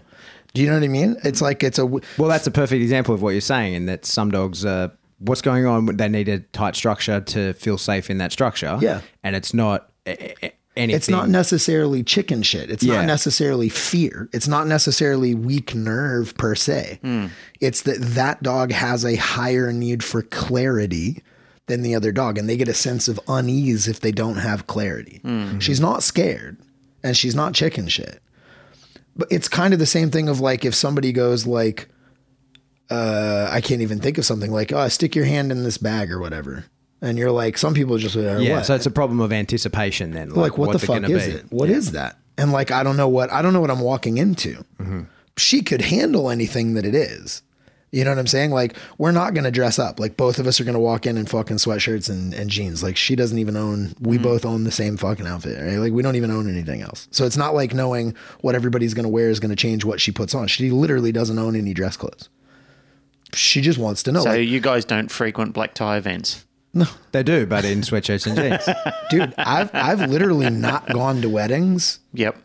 [0.54, 1.16] Do you know what I mean?
[1.24, 1.82] It's like it's a.
[1.82, 4.88] w- Well, that's a perfect example of what you're saying, and that some dogs, uh,
[5.18, 5.86] what's going on?
[5.96, 8.78] They need a tight structure to feel safe in that structure.
[8.80, 9.02] Yeah.
[9.22, 10.96] and it's not a- a- anything.
[10.96, 12.70] It's not necessarily chicken shit.
[12.70, 12.96] It's Yeah.
[12.96, 14.28] not necessarily fear.
[14.32, 17.00] It's not necessarily weak nerve per se.
[17.02, 17.26] Hmm.
[17.60, 21.22] It's that that dog has a higher need for clarity
[21.66, 24.66] than the other dog, and they get a sense of unease if they don't have
[24.66, 25.20] clarity.
[25.22, 25.28] Hmm.
[25.28, 25.58] Mm-hmm.
[25.58, 26.56] She's not scared,
[27.02, 28.22] and she's not chicken shit.
[29.16, 31.88] But it's kind of the same thing of like if somebody goes like,
[32.90, 36.10] uh, I can't even think of something like, oh, stick your hand in this bag
[36.10, 36.64] or whatever.
[37.00, 38.66] And you're like, some people just, uh, Yeah, what?
[38.66, 40.30] so it's a problem of anticipation then.
[40.30, 41.32] like what the fuck is be.
[41.32, 41.46] it?
[41.50, 42.18] What is that?
[42.36, 44.64] And like i don't know what i don't know what i'm walking into.
[45.36, 47.42] She could handle anything that it is.
[47.90, 48.50] You know what i'm saying?
[48.50, 49.98] Like we're not going to dress up.
[49.98, 52.82] Like both of us are going to walk in in fucking sweatshirts and, and jeans.
[52.82, 55.78] Like she doesn't even own we both own the same fucking outfit right?
[55.78, 57.08] Like we don't even own anything else.
[57.10, 60.00] So it's not like knowing what everybody's going to wear is going to change what
[60.00, 60.46] she puts on.
[60.48, 62.28] She literally doesn't own any dress clothes.
[63.34, 66.44] She just wants to know So like, you guys don't frequent black tie events.
[66.74, 68.68] No, they do, but in sweatshirts and jeans.
[69.10, 72.36] dude i've i've literally not gone to weddings Yep.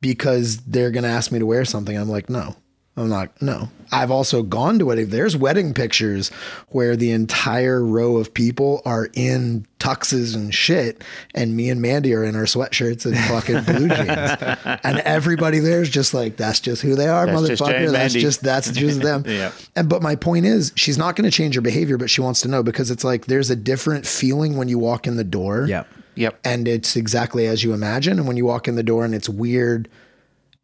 [0.00, 1.96] because they're going to ask me to wear something.
[1.96, 2.56] I'm like, no,
[2.94, 3.40] I'm not.
[3.40, 3.70] No.
[3.90, 5.08] I've also gone to wedding.
[5.08, 6.28] There's wedding pictures
[6.68, 11.02] where the entire row of people are in tuxes and shit,
[11.34, 15.88] and me and Mandy are in our sweatshirts and fucking blue jeans, and everybody there's
[15.88, 17.86] just like, that's just who they are, That's motherfucker.
[17.86, 19.24] and That's just that's just them.
[19.26, 19.52] Yeah.
[19.74, 22.42] And but my point is, she's not going to change her behavior, but she wants
[22.42, 25.66] to know because it's like there's a different feeling when you walk in the door
[25.66, 25.88] Yep.
[26.16, 26.38] Yep.
[26.44, 28.18] and it's exactly as you imagine.
[28.18, 29.88] And when you walk in the door and it's weird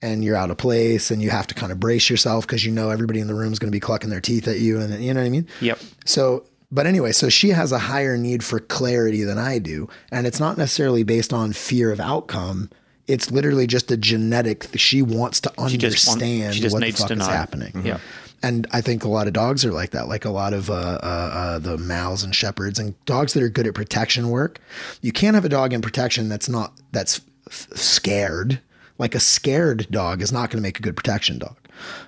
[0.03, 2.71] and you're out of place and you have to kind of brace yourself because you
[2.73, 4.81] know everybody in the room is going to be clucking their teeth at you.
[4.81, 5.49] And you know what I mean?
[5.61, 5.81] Yep.
[6.05, 9.89] So, but anyway, so she has a higher need for clarity than I do.
[10.13, 12.71] And it's not necessarily based on fear of outcome.
[13.09, 16.83] It's literally just a genetic, she wants to She just want- understand she just what
[16.83, 17.25] the fuck to is know.
[17.27, 17.83] happening.
[17.85, 17.99] Yeah.
[18.41, 20.75] And I think a lot of dogs are like that, like a lot of uh,
[20.75, 24.61] uh, uh, the mals and shepherds and dogs that are good at protection work.
[25.03, 28.61] You can't have a dog in protection that's not that's f- scared.
[28.99, 31.57] Like a scared dog is not going to make a good protection dog.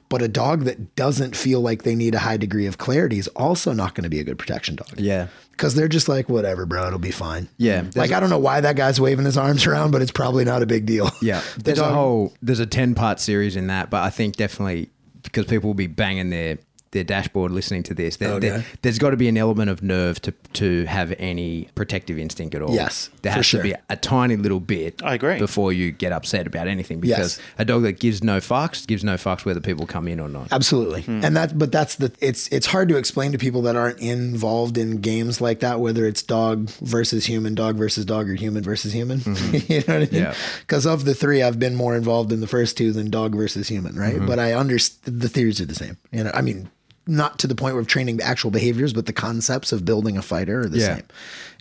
[0.09, 3.28] But a dog that doesn't feel like they need a high degree of clarity is
[3.28, 4.88] also not going to be a good protection dog.
[4.99, 5.28] Yeah.
[5.53, 7.49] Because they're just like, whatever, bro, it'll be fine.
[7.59, 7.84] Yeah.
[7.95, 10.62] Like, I don't know why that guy's waving his arms around, but it's probably not
[10.62, 11.09] a big deal.
[11.22, 14.36] Yeah, The there's a whole there's a ten part series in that, but I think
[14.36, 14.88] definitely
[15.22, 16.59] because people will be banging their
[16.93, 18.49] their dashboard listening to this, there, Okay.
[18.49, 22.55] there, has got to be an element of nerve to to have any protective instinct
[22.57, 22.74] at all.
[22.74, 23.62] Yes, there for has sure.
[23.62, 25.01] to be a tiny little bit.
[25.05, 25.38] I agree.
[25.38, 27.41] Before you get upset about anything, because Yes.
[27.59, 30.49] a dog that gives no fucks gives no fucks whether people come in or not.
[30.51, 31.03] Absolutely.
[31.03, 31.24] Hmm.
[31.24, 34.76] And that but that's the it's it's hard to explain to people that aren't involved
[34.76, 38.93] in games like that whether it's dog versus human, dog versus dog or human versus
[38.93, 39.20] human.
[39.20, 39.55] Mm-hmm.
[39.72, 40.22] you know what I mean?
[40.22, 40.34] Yeah.
[40.66, 43.68] Cuz of the 3 I've been more involved in the first two than dog versus
[43.68, 44.16] human, right?
[44.16, 44.26] Mm-hmm.
[44.26, 45.97] But I understand the theories are the same.
[46.11, 46.68] You know, I mean
[47.11, 50.22] not to the point of training the actual behaviors, but the concepts of building a
[50.22, 50.94] fighter are the Yeah.
[50.96, 51.04] same.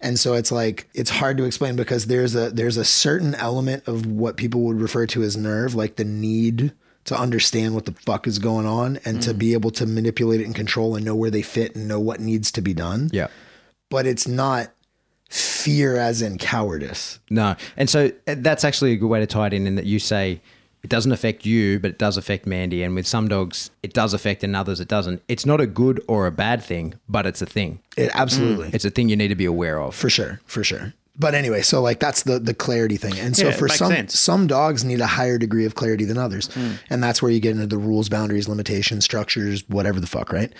[0.01, 3.87] And so it's like it's hard to explain because there's a there's a certain element
[3.87, 6.71] of what people would refer to as nerve, like the need
[7.05, 10.45] to understand what the fuck is going on and to be able to manipulate it
[10.45, 13.09] and control and know where they fit and know what needs to be done.
[13.11, 13.27] Yeah.
[13.89, 14.71] But it's not
[15.29, 17.19] fear as in cowardice.
[17.29, 17.55] No.
[17.77, 19.97] And so uh, that's actually a good way to tie it in, in that you
[19.99, 20.41] say
[20.83, 22.83] it doesn't affect you, but it does affect Mandy.
[22.83, 25.21] And with some dogs, it does affect, and others, it doesn't.
[25.27, 27.79] It's not a good or a bad thing, but it's a thing.
[27.97, 28.69] It absolutely.
[28.73, 29.93] It's a thing you need to be aware of.
[29.95, 30.93] For sure, for sure.
[31.17, 33.19] But anyway, so like that's the the clarity thing.
[33.19, 34.17] And so Yeah, for some sense.
[34.17, 36.47] some dogs need a higher degree of clarity than others.
[36.53, 36.71] Hmm.
[36.89, 40.53] And that's where you get into the rules, boundaries, limitations, structures, whatever the fuck, right?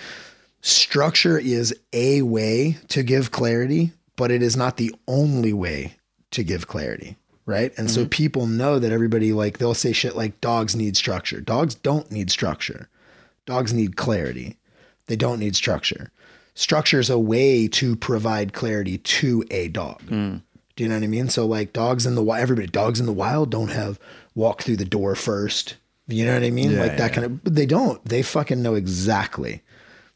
[0.60, 5.94] Structure is a way to give clarity, but it is not the only way
[6.32, 7.16] to give clarity,
[7.46, 7.72] right?
[7.76, 8.10] And so mm-hmm.
[8.10, 11.40] people know that everybody like they'll say shit like dogs need structure.
[11.40, 12.88] Dogs don't need structure.
[13.46, 14.58] Dogs need clarity.
[15.06, 16.12] They don't need structure.
[16.54, 20.02] Structure is a way to provide clarity to a dog.
[20.02, 20.36] Hmm.
[20.76, 21.28] Do you know what I mean?
[21.28, 23.98] So like dogs in the wild, everybody dogs in the wild don't have
[24.34, 25.76] walk through the door first.
[26.06, 26.72] You know what I mean?
[26.72, 27.14] Yeah, like that yeah.
[27.14, 27.44] kind of.
[27.44, 28.04] But they don't.
[28.04, 29.62] They fucking know exactly.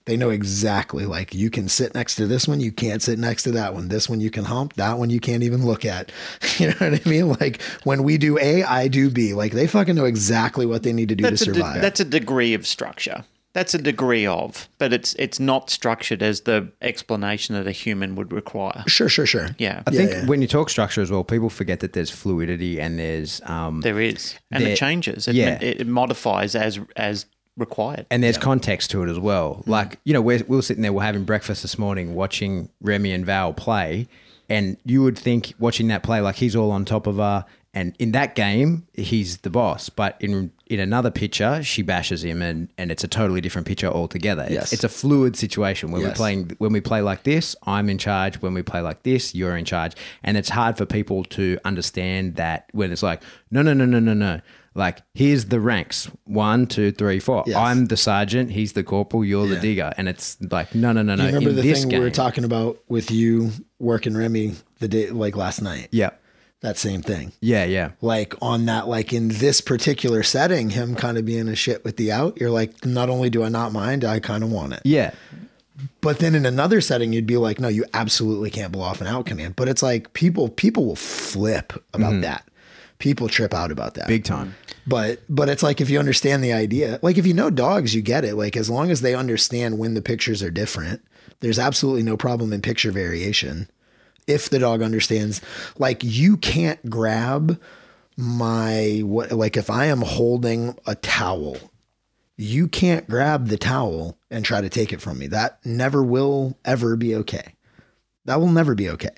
[0.07, 1.07] They know exactly.
[1.07, 3.89] Like you can sit next to this one, you can't sit next to that one.
[3.89, 4.75] This one you can hump.
[4.75, 6.13] That one you can't even look at.
[6.59, 7.29] You know what I mean?
[7.31, 9.35] Like when we do A, I do B.
[9.35, 11.83] Like they fucking know exactly what they need to do That's to a, de- survive.
[11.83, 13.25] that's a degree of structure.
[13.55, 18.15] That's a degree of, but it's it's not structured as the explanation that a human
[18.17, 18.83] would require.
[18.87, 19.49] sure, sure, sure.
[19.59, 20.27] Yeah, I think yeah.
[20.27, 24.01] when you talk structure as well, people forget that there's fluidity and there's um, there
[24.01, 25.27] is, and There- it changes.
[25.29, 25.59] It, yeah.
[25.63, 27.27] it, modifies as as
[27.57, 28.07] required.
[28.11, 29.63] and there's context to it as well.
[29.65, 29.69] Mm.
[29.69, 33.13] Like, you know, we're, we were sitting there, we're having breakfast this morning watching Remy
[33.13, 34.09] and Val play.
[34.49, 37.45] And you would think watching that play, like he's all on top of her.
[37.77, 39.89] And in that game, he's the boss.
[39.89, 43.89] But in in another picture, she bashes him and, and it's a totally different picture
[43.89, 44.43] altogether.
[44.45, 44.73] It's- Yes.
[44.73, 45.91] It's, a fluid situation.
[45.91, 48.41] When we're playing when we play like this, I'm in charge.
[48.43, 49.95] When we play like this, you're in charge.
[50.23, 53.99] And it's hard for people to understand that when it's like, no, no, no, no,
[53.99, 54.41] no, no.
[54.75, 57.45] Like, here's the ranks one, two, three, four.
[57.47, 57.57] Yes.
[57.57, 59.93] I'm the sergeant, he's the corporal, you're the digger.
[59.97, 61.27] And it's like, no, no, no, no.
[61.27, 64.89] Remember in the this thing game, we were talking about with you working Remy the
[64.89, 65.89] day like last night?
[65.93, 66.11] Yeah.
[66.61, 67.33] That same thing.
[67.43, 67.91] Yeah, yeah.
[68.01, 71.99] like on that like in this particular setting him kind of being a shit with
[71.99, 74.81] the out you're like not only do i not mind i kind of want it
[74.83, 75.12] Yeah.
[76.01, 79.07] but then in another setting you'd be like no you absolutely can't blow off an
[79.07, 82.22] out command but it's like people people will flip about mm-hmm.
[82.22, 82.49] that
[82.99, 84.09] people trip out about that.
[84.09, 84.55] Big time.
[84.86, 88.03] but but it's like if you understand the idea like if you know dogs you
[88.03, 88.34] get it.
[88.34, 91.03] Like as long as they understand when the pictures are different
[91.40, 93.68] there's absolutely no problem in picture variation.
[94.26, 95.40] If the dog understands
[95.78, 97.61] like you can't grab
[98.16, 101.57] my what like if i am holding a towel
[102.36, 105.26] you can't grab the towel and try to take it from me.
[105.28, 107.55] That never will ever be okay.
[108.24, 109.11] That will never be okay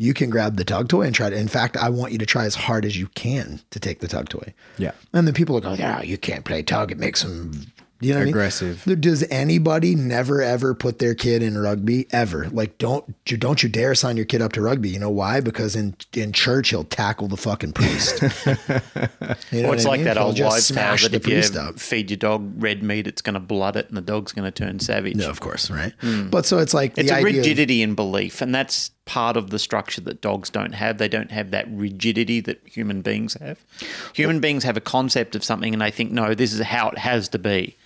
[0.00, 2.26] you can grab the tug toy and try to in fact i want you to
[2.26, 4.92] try as hard as you can to take the tug toy Yeah.
[5.12, 6.90] and then people are going, yeah, you can't play tug.
[6.90, 7.52] It makes them,
[8.02, 8.34] you know, what I mean?
[8.34, 8.84] Aggressive.
[9.00, 12.48] Does anybody never ever put their kid in rugby ever?
[12.48, 14.88] Like, don't you don't you dare sign your kid up to rugby?
[14.88, 15.40] You know why?
[15.42, 18.22] Because in in church he'll tackle the fucking priest.
[19.52, 20.04] You know Well, it's what I like mean?
[20.06, 21.78] that He'll old just wives' tale smash that the if you up.
[21.78, 24.64] feed your dog red meat, it's going to blood it, and the dog's going to
[24.64, 25.16] turn savage.
[25.16, 25.92] No, of course, right?
[26.00, 26.28] Hmm.
[26.30, 26.96] But so it's like.
[26.96, 30.20] It's the a idea of- rigidity in belief, and that's part of the structure that
[30.20, 30.98] dogs don't have.
[30.98, 33.58] They don't have that rigidity that human beings have.
[34.14, 36.98] Human beings have a concept of something, and they think, no, this is how it
[36.98, 37.76] has to be.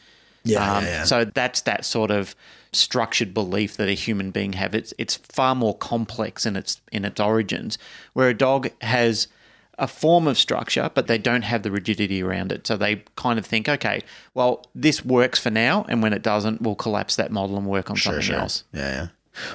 [0.45, 1.05] yeah, Um, yeah, yeah.
[1.05, 2.35] So that's that sort of
[2.73, 4.75] structured belief that a human being have.
[4.75, 7.79] It's it's far more complex in its in its origins,
[8.13, 9.29] where a dog has
[9.79, 12.65] a form of structure, but they don't have the rigidity around it.
[12.67, 14.03] So they kind of think, okay,
[14.33, 17.91] well, this works for now, and when it doesn't, we'll collapse that model and work
[17.91, 18.65] on something else.
[18.73, 19.07] Yeah, yeah.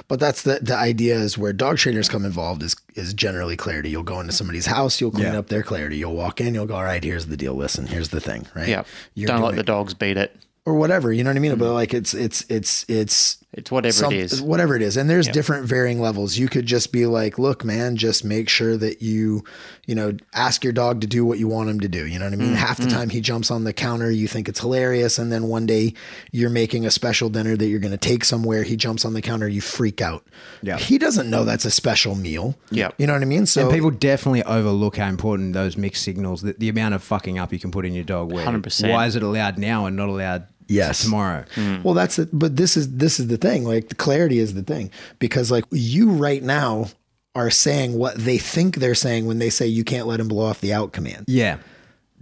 [0.08, 3.90] But that's the the idea is where dog trainers come involved is is generally clarity.
[3.90, 5.38] You'll go into somebody's house, you'll clean Yeah.
[5.38, 5.96] up their clarity.
[5.98, 7.54] You'll walk in, you'll go, all right, here's the deal.
[7.54, 8.68] Listen, here's the thing, right?
[8.68, 10.34] Yeah, You're don't let the dogs beat it.
[10.66, 11.12] or whatever.
[11.12, 11.52] You know what I mean?
[11.52, 11.60] Mm-hmm.
[11.60, 14.40] But like it's it's it's it's It's whatever some- it is.
[14.40, 14.96] whatever it is.
[14.96, 16.38] And there's different varying levels.
[16.38, 19.42] You could just be like, look, man, just make sure that you,
[19.86, 22.06] you know, ask your dog to do what you want him to do.
[22.06, 22.54] You know what I Mm, mean?
[22.54, 25.18] Half the time he jumps on the counter, you think it's hilarious.
[25.18, 25.94] And then one day
[26.30, 28.62] you're making a special dinner that you're going to take somewhere.
[28.62, 30.24] He jumps on the counter, you freak out.
[30.62, 30.78] Yeah.
[30.78, 32.56] He doesn't know that's a special meal.
[32.70, 32.90] Yeah.
[32.98, 33.46] You know what I mean?
[33.46, 37.38] So And people definitely overlook how important those mixed signals, the, the amount of fucking
[37.40, 38.32] up you can put in your dog.
[38.32, 38.92] Where 100%.
[38.92, 41.02] Why is it allowed now and not allowed Yes.
[41.04, 41.44] tomorrow?
[41.54, 41.84] Mm.
[41.84, 42.28] Well, that's it.
[42.32, 43.64] But this is this is the thing.
[43.64, 46.86] Like the clarity is the thing because like you right now
[47.34, 50.46] are saying what they think they're saying when they say you can't let him blow
[50.46, 51.24] off the out command.
[51.28, 51.58] Yeah.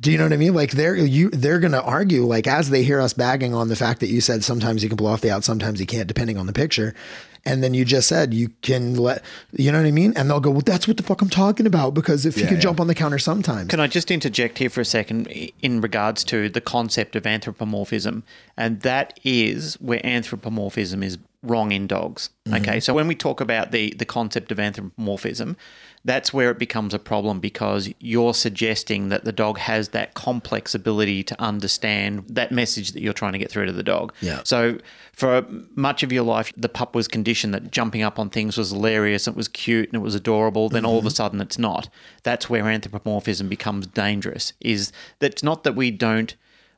[0.01, 0.55] Do you know what I mean?
[0.55, 4.01] Like they're you they're gonna argue like as they hear us bagging on the fact
[4.01, 6.47] that you said sometimes you can blow off the out, sometimes you can't, depending on
[6.47, 6.95] the picture.
[7.45, 9.23] And then you just said you can let,
[9.53, 10.13] you know what I mean?
[10.17, 12.49] And they'll go, well, that's what the fuck I'm talking about because if he Yeah,
[12.49, 12.63] could yeah.
[12.63, 13.69] jump on the counter sometimes.
[13.71, 15.27] Can I just interject here for a second
[15.63, 18.23] in regards to the concept of anthropomorphism?
[18.57, 22.31] And that is where anthropomorphism is wrong in dogs.
[22.47, 22.57] Mm-hmm.
[22.63, 25.57] Okay, so when we talk about the, the concept of anthropomorphism,
[26.05, 30.75] that's where it becomes a problem because you're suggesting that the dog has that complex
[30.75, 34.13] ability to understand that message that you're trying to get through to the dog.
[34.21, 34.41] Yeah.
[34.45, 34.79] So
[35.13, 35.45] for
[35.75, 39.27] much of your life, the pup was conditioned that jumping up on things was hilarious,
[39.27, 40.69] it was cute, and it was adorable.
[40.69, 41.15] Then all of a mm-hmm.
[41.15, 41.89] sudden, it's not.
[42.23, 44.53] That's where anthropomorphism becomes dangerous.
[44.61, 46.35] Is that it's not that we don't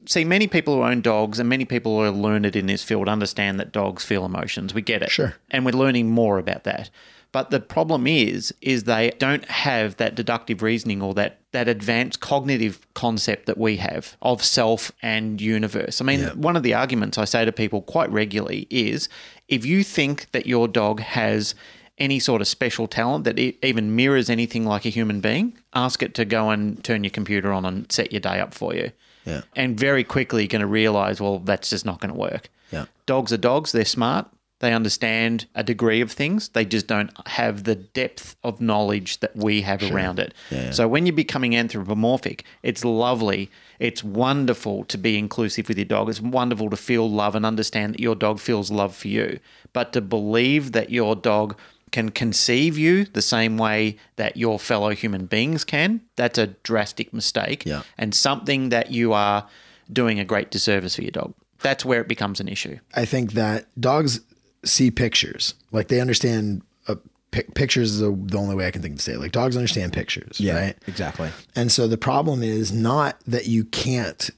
[0.07, 3.09] see many people who own dogs and many people who are learned in this field
[3.09, 4.73] understand that dogs feel emotions.
[4.73, 5.35] We get it, Sure.
[5.51, 6.91] and we're learning more about that.
[7.33, 12.21] But the problem is, is they don't have that deductive reasoning or that that advanced
[12.21, 16.01] cognitive concept that we have of self and universe.
[16.01, 19.09] I mean, one of the arguments I say to people quite regularly is,
[19.49, 21.55] if you think that your dog has
[21.99, 26.03] any sort of special talent that it even mirrors anything like a human being, ask
[26.03, 28.91] it to go and turn your computer on and set your day up for you.
[29.27, 29.43] Yeah.
[29.55, 32.49] And very quickly you're going to realize, well, that's just not going to work.
[32.73, 32.87] Yeah.
[33.07, 34.27] Dogs are dogs, they're smart.
[34.61, 36.51] They understand a degree of things.
[36.51, 40.35] They just don't have the depth of knowledge that we have around it.
[40.73, 43.51] So when you're becoming anthropomorphic, it's lovely.
[43.79, 46.11] It's wonderful to be inclusive with your dog.
[46.11, 49.41] It's wonderful to feel love and understand that your dog feels love for you.
[49.73, 51.57] But to believe that your dog
[51.91, 57.13] can conceive you the same way that your fellow human beings can, that's a drastic
[57.13, 57.83] mistake Yeah.
[57.99, 59.49] and something that you are
[59.93, 61.35] doing a great disservice for your dog.
[61.63, 62.79] That's where it becomes an issue.
[62.95, 64.21] I think that dogs
[64.65, 65.55] see pictures.
[65.73, 66.97] Like they understand uh,
[67.31, 69.21] pic- pictures is the, the only way I can think to say it.
[69.21, 70.75] Like dogs understand pictures, right?
[70.87, 71.31] exactly.
[71.57, 74.31] And so the problem is not that you can't.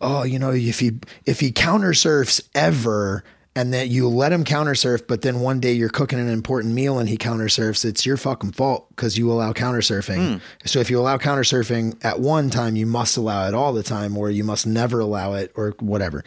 [0.00, 3.22] Oh, you know, if he if he counter surfs ever,
[3.54, 6.74] and that you let him counter surf, but then one day you're cooking an important
[6.74, 10.40] meal and he counter surfs, it's your fucking fault because you allow counter surfing.
[10.64, 13.82] So if you allow counter surfing at one time, you must allow it all the
[13.82, 16.24] time, or you must never allow it, or whatever.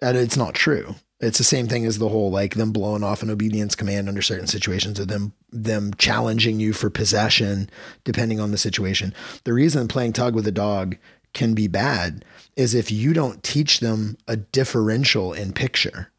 [0.00, 0.94] And it's not true.
[1.18, 4.20] It's the same thing as the whole like them blowing off an obedience command under
[4.20, 7.70] certain situations, or them them challenging you for possession,
[8.04, 9.14] depending on the situation.
[9.44, 10.96] The reason playing tug with a dog
[11.32, 12.24] can be bad
[12.56, 16.10] is if you don't teach them a differential in picture.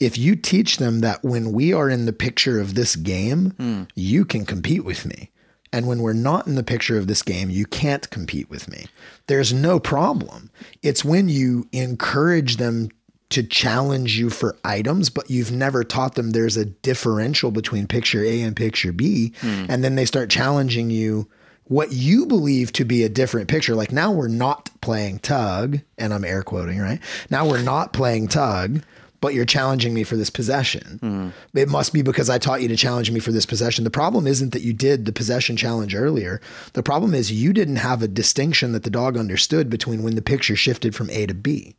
[0.00, 3.82] If you teach them that when we are in the picture of this game, hmm.
[3.94, 5.30] you can compete with me.
[5.72, 8.86] And when we're not in the picture of this game, you can't compete with me.
[9.26, 10.50] There's no problem.
[10.82, 12.90] It's when you encourage them
[13.34, 18.24] to challenge you for items, but you've never taught them there's a differential between picture
[18.24, 19.32] A and picture B.
[19.40, 19.66] Hmm.
[19.68, 21.28] And then they start challenging you
[21.64, 23.74] what you believe to be a different picture.
[23.74, 27.00] Like now we're not playing tug, and I'm air quoting, right?
[27.28, 28.82] Now we're not playing tug.
[29.24, 31.32] But you're challenging me for this possession.
[31.54, 33.82] It must be because I taught you to challenge me for this possession.
[33.84, 36.42] The problem isn't that you did the possession challenge earlier.
[36.74, 40.20] The problem is you didn't have a distinction that the dog understood between when the
[40.20, 41.74] picture shifted from A to B,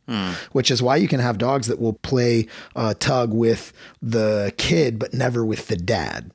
[0.50, 3.72] which is why you can have dogs that will play uh, tug with
[4.02, 6.32] the kid, but never with the dad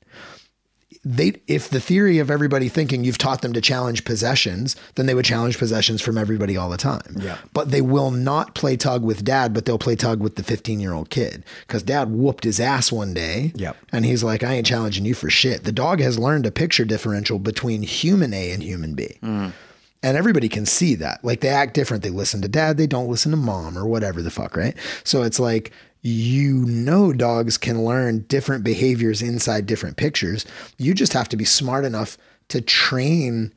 [1.04, 5.16] they if the theory of everybody thinking you've taught them to challenge possessions, then they
[5.16, 7.18] would challenge possessions from everybody all the time.
[7.20, 7.40] Yeah.
[7.54, 10.80] But they will not play tug with dad, but they'll play tug with the 15
[10.80, 13.52] year old kid because dad whooped his ass one day.
[13.56, 13.78] Yep.
[13.92, 15.64] And he's like, I ain't challenging you for shit.
[15.64, 19.18] The dog has learned a picture differential between human A and human B.
[19.24, 19.50] Mm-hmm.
[20.04, 21.24] And everybody can see that.
[21.24, 22.04] Like they act different.
[22.04, 24.76] They listen to dad, they don't listen to mom or whatever the fuck, right?
[25.04, 25.72] So it's like
[26.02, 30.46] you know dogs can learn different behaviors inside different pictures.
[30.78, 32.18] You just have to be smart enough
[32.50, 33.54] to train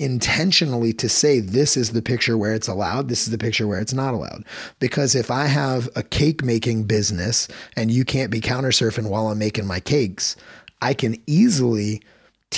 [0.00, 3.80] intentionally to say this is the picture where it's allowed, this is the picture where
[3.80, 4.44] it's not allowed.
[4.80, 9.28] Because if I have a cake making business and you can't be counter surfing while
[9.28, 10.34] I'm making my cakes,
[10.82, 12.02] I can easily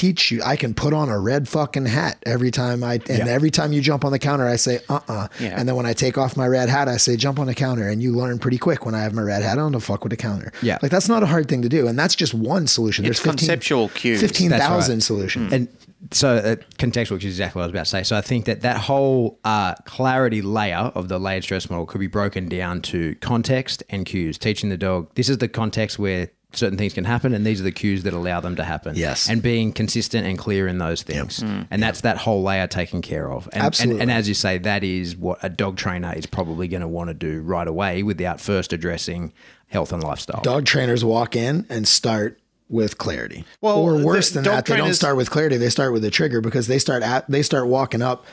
[0.03, 3.39] teach you I can put on a red fucking hat every time I and Yeah.
[3.39, 5.55] every time you jump on the counter I say uh-uh Yeah.
[5.59, 7.89] and then when I take off my red hat I say jump on the counter
[7.89, 10.11] and you learn pretty quick when I have my red hat on to fuck with
[10.11, 10.79] the counter Yeah.
[10.83, 13.89] like that's not a hard thing to do and that's just one solution It's conceptual
[13.91, 14.21] cues.
[14.21, 15.69] 15,000 That's solutions And
[16.13, 18.03] so, uh, contextual, which is exactly what I was about to say.
[18.05, 21.99] So, I think that that whole uh, clarity layer of the layered stress model could
[22.01, 24.39] be broken down to context and cues.
[24.39, 27.65] Teaching the dog this is the context where certain things can happen, and these are
[27.65, 28.97] the cues that allow them to happen.
[28.97, 29.29] Yes.
[29.29, 31.67] and being consistent and clear in those things, mm.
[31.71, 33.49] and that's that whole layer taken care of.
[33.53, 34.03] And, Absolutely.
[34.03, 36.89] And, and as you say, that is what a dog trainer is probably going to
[36.89, 39.33] want to do right away, without first addressing
[39.69, 40.43] health and lifestyle.
[40.43, 42.39] dog trainers walk in and start
[42.69, 43.45] with clarity.
[43.61, 45.57] Well, or worse than dog that, they don't start with clarity.
[45.57, 48.25] They start with a trigger because they start at they start walking up,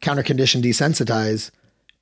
[0.00, 1.50] counter condition, desensitize,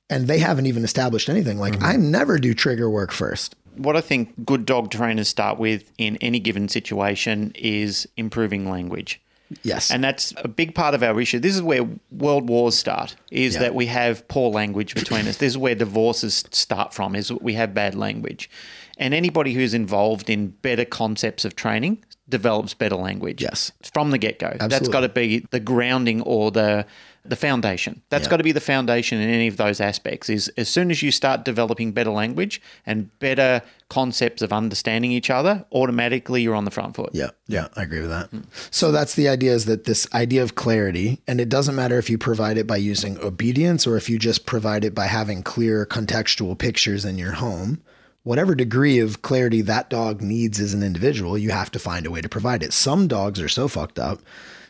[0.09, 1.57] and they haven't even established anything.
[1.57, 1.85] Like mm-hmm.
[1.85, 3.55] I never do trigger work first.
[3.75, 9.21] What I think good dog trainers start with in any given situation is improving language.
[9.63, 9.91] Yes.
[9.91, 11.39] And that's a big part of our issue.
[11.39, 13.61] This is where world wars start, is Yeah.
[13.61, 15.37] that we have poor language between us.
[15.37, 18.49] This is where divorces start from, is we have bad language.
[18.97, 23.41] And anybody who's involved in better concepts of training develops better language.
[23.41, 23.71] Yes.
[23.93, 24.55] From the get go.
[24.59, 26.85] That's got to be the grounding or the
[27.29, 28.01] the foundation.
[28.09, 28.31] That's Yeah.
[28.31, 30.29] got to be the foundation in any of those aspects.
[30.29, 35.29] Is as soon as you start developing better language and better concepts of understanding each
[35.29, 37.11] other, automatically you're on the front foot.
[37.13, 38.29] Yeah, yeah, I agree with that.
[38.69, 42.09] So that's the idea is that this idea of clarity, and it doesn't matter if
[42.09, 45.85] you provide it by using obedience or if you just provide it by having clear
[45.85, 47.81] contextual pictures in your home.
[48.23, 52.11] Whatever degree of clarity that dog needs as an individual, you have to find a
[52.11, 52.73] way to provide it.
[52.73, 54.19] Some dogs are so fucked up.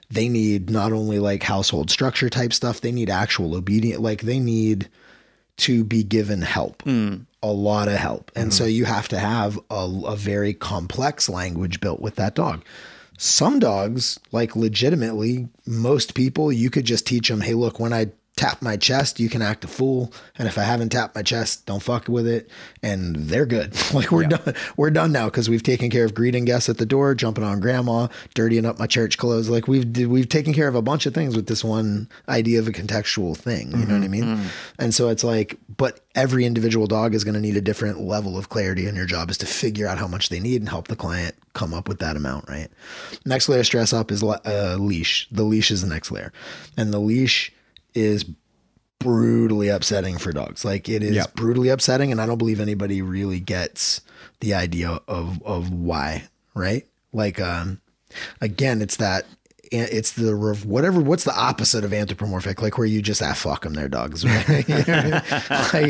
[0.09, 4.39] They need not only like household structure type stuff, they need actual obedient, like they
[4.39, 4.89] need
[5.57, 7.15] to be given help, hmm.
[7.41, 8.31] a lot of help.
[8.35, 8.69] And so hmm.
[8.69, 12.63] you have to have a, a very complex language built with that dog.
[13.17, 18.11] Some dogs, like legitimately, most people, you could just teach them, hey, look, when I
[18.37, 20.13] tap my chest, you can act a fool.
[20.37, 22.49] And if I haven't tapped my chest, don't fuck with it.
[22.81, 23.73] And they're good.
[23.93, 24.53] like we're done.
[24.77, 27.59] We're done now because we've taken care of greeting guests at the door, jumping on
[27.59, 29.49] grandma, dirtying up my church clothes.
[29.49, 32.67] Like we've we've taken care of a bunch of things with this one idea of
[32.67, 33.71] a contextual thing.
[33.71, 34.39] You know what I mean?
[34.79, 38.37] And so it's like, but every individual dog is going to need a different level
[38.37, 40.87] of clarity, and your job is to figure out how much they need and help
[40.87, 42.47] the client come up with that amount.
[42.47, 42.69] Right.
[43.25, 45.27] Next layer of stress up is le- uh, leash.
[45.31, 46.31] The leash is the next layer,
[46.77, 47.51] and the leash
[47.97, 48.23] is
[48.99, 50.63] brutally upsetting for dogs.
[50.65, 51.35] Like it is Yep.
[51.35, 54.01] brutally upsetting, and I don't believe anybody really gets
[54.39, 56.23] the idea of of why.
[56.53, 56.85] Right?
[57.13, 57.81] Like, um,
[58.41, 59.25] again, it's that.
[59.69, 60.33] It's the
[60.65, 61.01] whatever.
[61.01, 62.61] What's the opposite of anthropomorphic?
[62.61, 64.23] Like where you just ah fuck them, they're dogs.
[64.25, 64.67] Right?
[64.69, 65.11] You know I mean?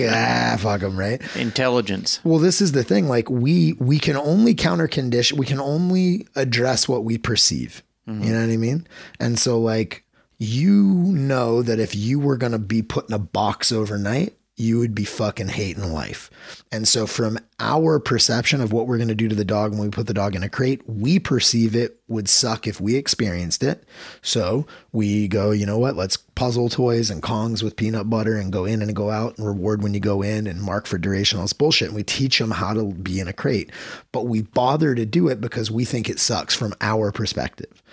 [0.01, 1.21] like ah fuck them, right?
[1.35, 2.19] Intelligence.
[2.23, 3.07] Well, this is the thing.
[3.07, 5.37] Like we we can only counter condition.
[5.37, 7.83] We can only address what we perceive.
[8.07, 8.87] You know what I mean?
[9.19, 10.03] And so, like
[10.37, 14.95] you know that if you were gonna be put in a box overnight, you would
[14.95, 16.31] be fucking hating life.
[16.71, 19.89] And so, from our perception of what we're gonna do to the dog when we
[19.89, 23.83] put the dog in a crate, we perceive it would suck if we experienced it.
[24.23, 25.95] So we go, you know what?
[25.95, 29.45] Let's puzzle toys and Kongs with peanut butter and go in and go out and
[29.45, 31.37] reward when you go in and mark for duration.
[31.37, 31.89] All this bullshit.
[31.89, 33.71] And we teach them how to be in a crate,
[34.11, 37.83] but we bother to do it because we think it sucks from our perspective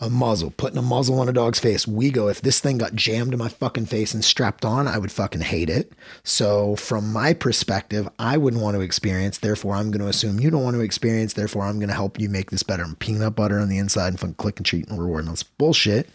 [0.00, 1.86] a muzzle, putting a muzzle on a dog's face.
[1.86, 4.98] We go, if this thing got jammed in my fucking face and strapped on, I
[4.98, 5.92] would fucking hate it.
[6.22, 9.38] So, from my perspective, I wouldn't want to experience.
[9.38, 11.34] Therefore, I'm going to assume you don't want to experience.
[11.34, 12.82] Therefore, I'm going to help you make this better.
[12.82, 15.24] And Peanut butter on the inside and fucking click and treat and reward.
[15.24, 16.08] And that's bullshit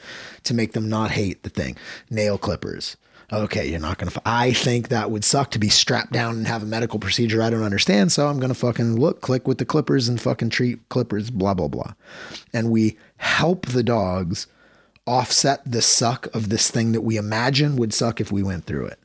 [0.43, 1.77] to make them not hate the thing.
[2.09, 2.97] Nail clippers.
[3.31, 4.21] Okay, you're not going to.
[4.25, 7.51] I think that would suck to be strapped down and have a medical procedure I
[7.51, 8.11] don't understand.
[8.11, 11.53] So I'm going to fucking look, click with the clippers and fucking treat clippers, blah,
[11.53, 11.93] blah, blah.
[12.53, 14.47] And we help the dogs
[15.05, 18.87] offset the suck of this thing that we imagine would suck if we went through
[18.87, 18.99] it.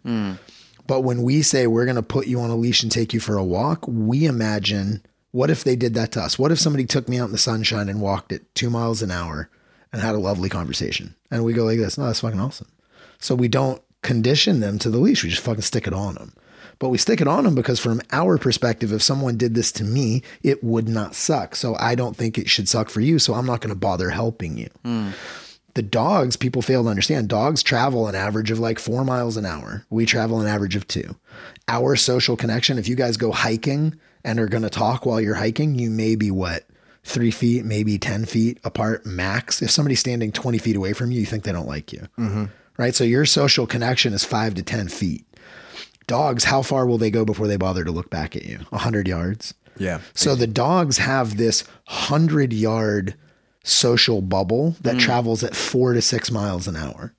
[0.86, 3.20] But when we say we're going to put you on a leash and take you
[3.20, 6.38] for a walk, we imagine what if they did that to us?
[6.38, 9.10] What if somebody took me out in the sunshine and walked at two miles an
[9.10, 9.48] hour
[9.92, 11.14] and had a lovely conversation?
[11.30, 12.68] And we go like this, no, that's fucking awesome.
[13.18, 15.24] So we don't condition them to the leash.
[15.24, 16.34] We just fucking stick it on them.
[16.78, 19.84] But we stick it on them because from our perspective, if someone did this to
[19.84, 21.56] me, it would not suck.
[21.56, 23.18] So I don't think it should suck for you.
[23.18, 24.68] So I'm not going to bother helping you.
[24.84, 25.10] Hmm.
[25.74, 27.28] The dogs, people fail to understand.
[27.28, 29.84] Dogs travel an average of like four miles an hour.
[29.90, 31.16] We travel an average of two.
[31.66, 35.34] Our social connection, if you guys go hiking and are going to talk while you're
[35.34, 36.64] hiking, you may be what?
[37.02, 39.60] Three feet, maybe 10 feet apart max.
[39.62, 42.08] If somebody's standing 20 feet away from you, you think they don't like you.
[42.18, 42.44] Mm-hmm.
[42.76, 42.94] Right.
[42.94, 45.24] So your social connection is five to 10 feet.
[46.06, 48.58] Dogs, how far will they go before they bother to look back at you?
[48.70, 49.54] 100 yards.
[49.78, 50.00] Yeah.
[50.14, 53.14] So the dogs have this hundred yard
[53.64, 55.00] social bubble that mm.
[55.00, 57.14] travels at four to six miles an hour.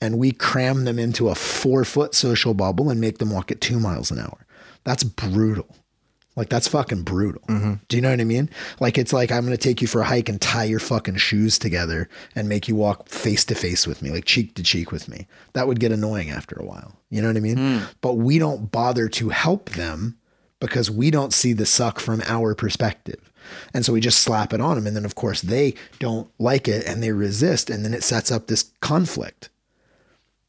[0.00, 3.60] And we cram them into a four foot social bubble and make them walk at
[3.60, 4.46] two miles an hour.
[4.84, 5.74] That's brutal.
[6.36, 7.42] Like that's fucking brutal.
[7.88, 8.50] Do you know what I mean?
[8.78, 11.58] Like it's like I'm gonna take you for a hike and tie your fucking shoes
[11.58, 15.08] together and make you walk face to face with me, like cheek to cheek with
[15.08, 15.26] me.
[15.54, 17.00] That would get annoying after a while.
[17.08, 17.56] You know what I mean?
[17.56, 17.84] Hmm.
[18.02, 20.18] But we don't bother to help them
[20.60, 23.32] because we don't see the suck from our perspective.
[23.72, 24.86] And so we just slap it on them.
[24.86, 27.70] And then, of course, they don't like it and they resist.
[27.70, 29.50] And then it sets up this conflict.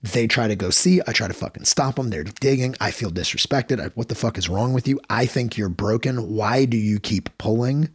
[0.02, 1.02] They try to go see.
[1.08, 2.10] I try to fucking stop them.
[2.10, 2.76] They're digging.
[2.80, 3.82] I feel disrespected.
[3.82, 5.00] I, what the fuck is wrong with you?
[5.10, 6.30] I think you're broken.
[6.30, 7.90] Why do you keep pulling?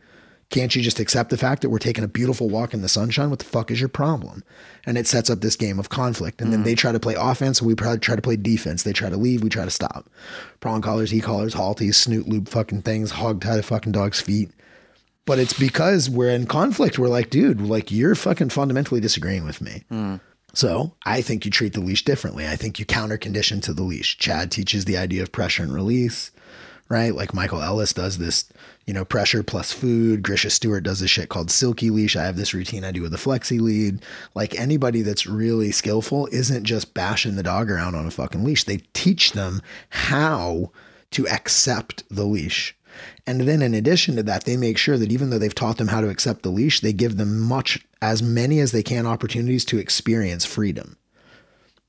[0.50, 3.30] Can't you just accept the fact that we're taking a beautiful walk in the sunshine?
[3.30, 4.44] What the fuck is your problem?
[4.84, 6.42] And it sets up this game of conflict.
[6.42, 6.66] And then mm-hmm.
[6.66, 8.82] they try to play offense, and we probably try to play defense.
[8.82, 10.11] They try to leave, we try to stop.
[10.61, 14.50] Prong collars, e collars, halties, snoot loop fucking things, hog tie the fucking dog's feet.
[15.24, 16.98] But it's because we're in conflict.
[16.98, 19.84] We're like, dude, like you're fucking fundamentally disagreeing with me.
[19.90, 20.20] Mm.
[20.55, 22.46] So I think you treat the leash differently.
[22.46, 24.18] I think you counter condition to the leash.
[24.18, 26.30] Chad teaches the idea of pressure and release,
[26.88, 27.14] right?
[27.14, 28.53] Like Michael Ellis does this,
[28.86, 30.22] you know, pressure plus food.
[30.22, 32.16] Grisha Stewart does this shit called silky leash.
[32.16, 34.03] I have this routine I do with a flexi lead.
[34.34, 38.64] Like anybody that's really skillful isn't just bashing the dog around on a fucking leash.
[38.64, 40.70] They teach them how
[41.12, 42.76] to accept the leash.
[43.26, 45.88] And then in addition to that, they make sure that even though they've taught them
[45.88, 49.64] how to accept the leash, they give them much as many as they can opportunities
[49.66, 50.98] to experience freedom.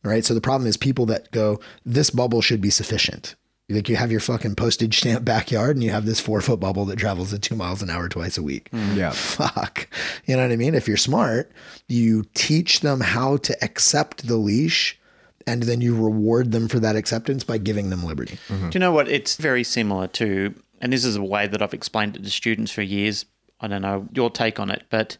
[0.04, 0.24] Right?
[0.24, 3.36] So the problem is people that go, this bubble should be sufficient.
[3.70, 6.86] Like you have your fucking postage stamp backyard and you have this four foot bubble
[6.86, 8.70] that travels at two miles an hour twice a week.
[8.72, 8.98] Mm-hmm.
[8.98, 9.12] Yeah.
[9.12, 9.88] Fuck.
[10.26, 10.76] You know what I mean?
[10.76, 11.52] If you're smart,
[11.88, 15.00] you teach them how to accept the leash
[15.48, 18.38] and then you reward them for that acceptance by giving them liberty.
[18.50, 18.70] Mm-hmm.
[18.70, 19.10] Do you know what?
[19.10, 22.72] It's very similar to, and this is a way that I've explained it to students
[22.72, 23.26] for years.
[23.60, 25.18] I don't know your take on it, but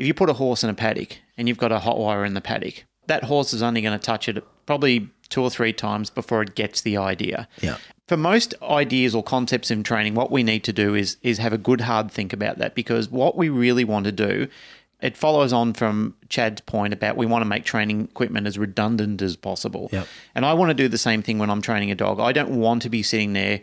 [0.00, 2.32] if you put a horse in a paddock and you've got a hot wire in
[2.32, 6.08] the paddock, that horse is only going to touch it probably two or three times
[6.08, 7.46] before it gets the idea.
[7.60, 7.76] Yeah.
[8.08, 11.52] For most ideas or concepts in training, what we need to do is is have
[11.52, 14.48] a good hard think about that because what we really want to do,
[15.02, 19.20] it follows on from Chad's point about we want to make training equipment as redundant
[19.20, 19.90] as possible.
[19.92, 20.06] Yep.
[20.34, 22.20] And I want to do the same thing when I'm training a dog.
[22.20, 23.60] I don't want to be sitting there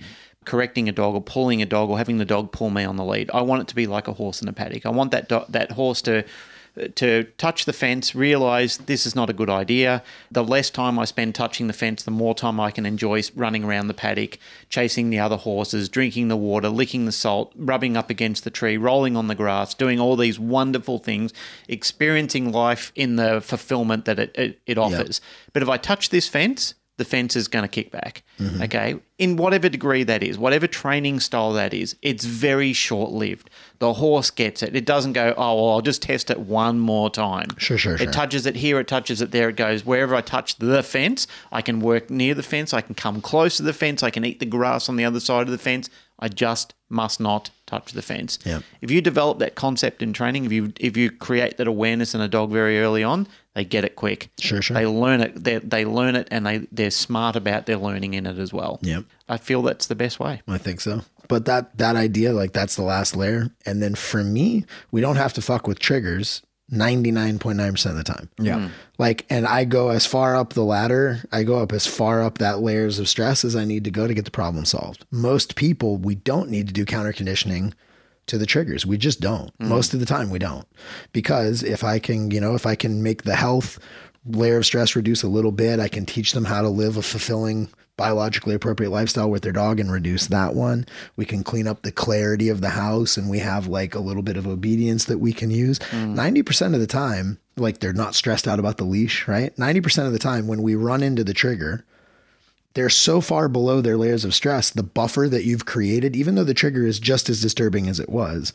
[0.48, 3.06] correcting a dog or pulling a dog or having the dog pull me on the
[3.06, 3.30] lead.
[3.34, 4.86] I want it to be like a horse in a paddock.
[4.86, 6.24] I want that do- that horse to
[6.96, 10.04] to touch the fence, realize this is not a good idea.
[10.32, 13.64] The less time I spend touching the fence, the more time I can enjoy running
[13.64, 14.38] around the paddock,
[14.70, 18.78] chasing the other horses, drinking the water, licking the salt, rubbing up against the tree,
[18.78, 21.34] rolling on the grass, doing all these wonderful things,
[21.68, 25.20] experiencing life in the fulfillment that it, it, it offers.
[25.54, 28.24] But if I touch this fence, the fence is going to kick back.
[28.40, 28.64] Mm-hmm.
[28.64, 28.96] Okay.
[29.20, 33.50] In whatever degree that is, whatever training style that is, it's very short lived.
[33.80, 34.76] The horse gets it.
[34.76, 37.48] It doesn't go, oh, well, I'll just test it one more time.
[37.58, 38.12] Sure, sure, It sure.
[38.12, 39.86] touches it here, it touches it there, it goes.
[39.86, 43.58] Wherever I touch the fence, I can work near the fence, I can come close
[43.58, 45.90] to the fence, I can eat the grass on the other side of the fence.
[46.20, 48.40] I just must not touch the fence.
[48.44, 48.64] Yep.
[48.82, 52.22] If you develop that concept in training, if you if you create that awareness in
[52.22, 53.28] a dog very early on,
[53.58, 54.30] they get it quick.
[54.38, 54.76] Sure, sure.
[54.76, 55.44] They learn it.
[55.44, 58.78] They, they learn it, and they they're smart about their learning in it as well.
[58.84, 59.06] Yep.
[59.28, 60.44] I feel that's the best way.
[60.48, 61.02] I think so.
[61.28, 63.50] But that that idea, like that's the last layer.
[63.66, 68.30] And then for me, we don't have to fuck with triggers 99.9% of the time.
[68.40, 68.58] Yeah.
[68.58, 68.70] Mm.
[69.00, 72.38] Like, and I go as far up the ladder, I go up as far up
[72.38, 75.06] that layers of stress as I need to go to get the problem solved.
[75.10, 77.74] Most people, we don't need to do counter conditioning
[78.28, 78.86] to the triggers.
[78.86, 79.58] We just don't.
[79.58, 79.68] Mm.
[79.68, 80.68] Most of the time, we don't.
[81.12, 83.80] Because if I can, you know, if I can make the health
[84.26, 87.02] layer of stress reduce a little bit, I can teach them how to live a
[87.02, 90.86] fulfilling, biologically appropriate lifestyle with their dog and reduce that one.
[91.16, 94.24] We can clean up the clarity of the house and we have like a little
[94.24, 95.80] bit of obedience that we can use.
[95.80, 96.16] Mm.
[96.16, 99.56] 90% of the time, like they're not stressed out about the leash, right?
[99.56, 101.86] 90% of the time when we run into the trigger,
[102.78, 106.44] they're so far below their layers of stress, the buffer that you've created, even though
[106.44, 108.54] the trigger is just as disturbing as it was,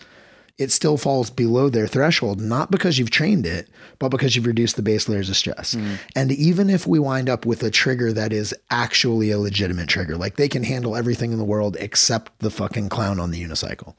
[0.58, 3.68] it still falls below their threshold, not because you've trained it,
[3.98, 5.72] but because you've reduced the base layers of stress.
[5.72, 5.94] Hmm.
[6.14, 10.16] And even if we wind up with a trigger that is actually a legitimate trigger,
[10.16, 13.96] like they can handle everything in the world except the fucking clown on the unicycle.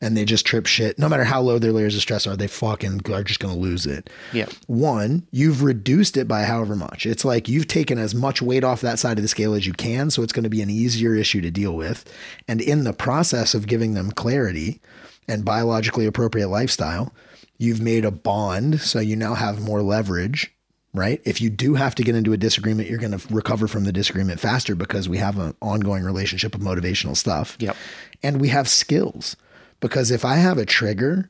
[0.00, 0.98] And they just trip shit.
[0.98, 3.60] No matter how low their layers of stress are, they fucking are just going to
[3.60, 4.10] lose it.
[4.32, 4.46] Yeah.
[4.66, 7.06] One, you've reduced it by however much.
[7.06, 9.72] It's like you've taken as much weight off that side of the scale as you
[9.72, 10.10] can.
[10.10, 12.04] So it's going to be an easier issue to deal with.
[12.46, 14.80] And in the process of giving them clarity
[15.26, 17.14] and biologically appropriate lifestyle,
[17.56, 18.80] you've made a bond.
[18.80, 20.52] So you now have more leverage,
[20.92, 21.22] right?
[21.24, 23.92] If you do have to get into a disagreement, you're going to recover from the
[23.92, 27.56] disagreement faster because we have an ongoing relationship of motivational stuff.
[27.58, 27.76] Yep.
[28.22, 29.36] And we have skills
[29.84, 31.28] because if I have a trigger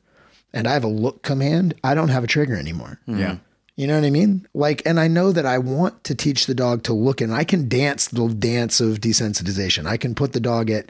[0.53, 3.01] and I have a look command, I don't have a trigger anymore.
[3.05, 3.19] Mm-hmm.
[3.19, 3.37] Yeah.
[3.75, 4.47] You know what I mean?
[4.53, 7.43] Like, and I know that I want to teach the dog to look, and I
[7.43, 9.85] can dance the dance of desensitization.
[9.85, 10.89] I can put the dog at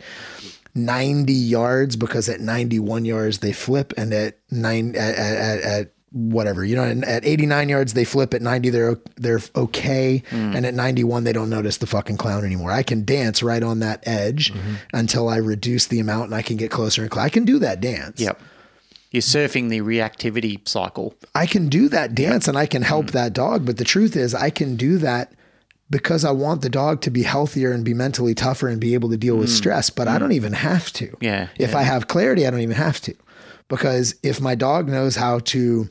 [0.76, 6.64] 90 yards because at 91 yards they flip, and at nine at, at, at whatever
[6.64, 8.34] you know, and at 89 yards they flip.
[8.34, 12.72] At 90 they're they're okay, and at 91 they don't notice the fucking clown anymore.
[12.72, 14.54] I can dance right on that edge
[14.94, 17.26] until I reduce the amount, and I can get closer and closer.
[17.26, 18.22] I can do that dance.
[18.22, 18.40] Yep.
[19.12, 21.16] You're surfing the reactivity cycle.
[21.34, 22.86] I can do that dance and I can Mm.
[22.88, 23.66] help that dog.
[23.66, 25.32] But the truth is, I can do that
[25.90, 29.10] because I want the dog to be healthier and be mentally tougher and be able
[29.12, 29.90] to deal with stress.
[29.90, 31.08] But I don't even have to.
[31.08, 31.18] Mm.
[31.22, 33.14] Yeah, If I have clarity, I don't even have to.
[33.70, 35.90] Because if my dog knows how to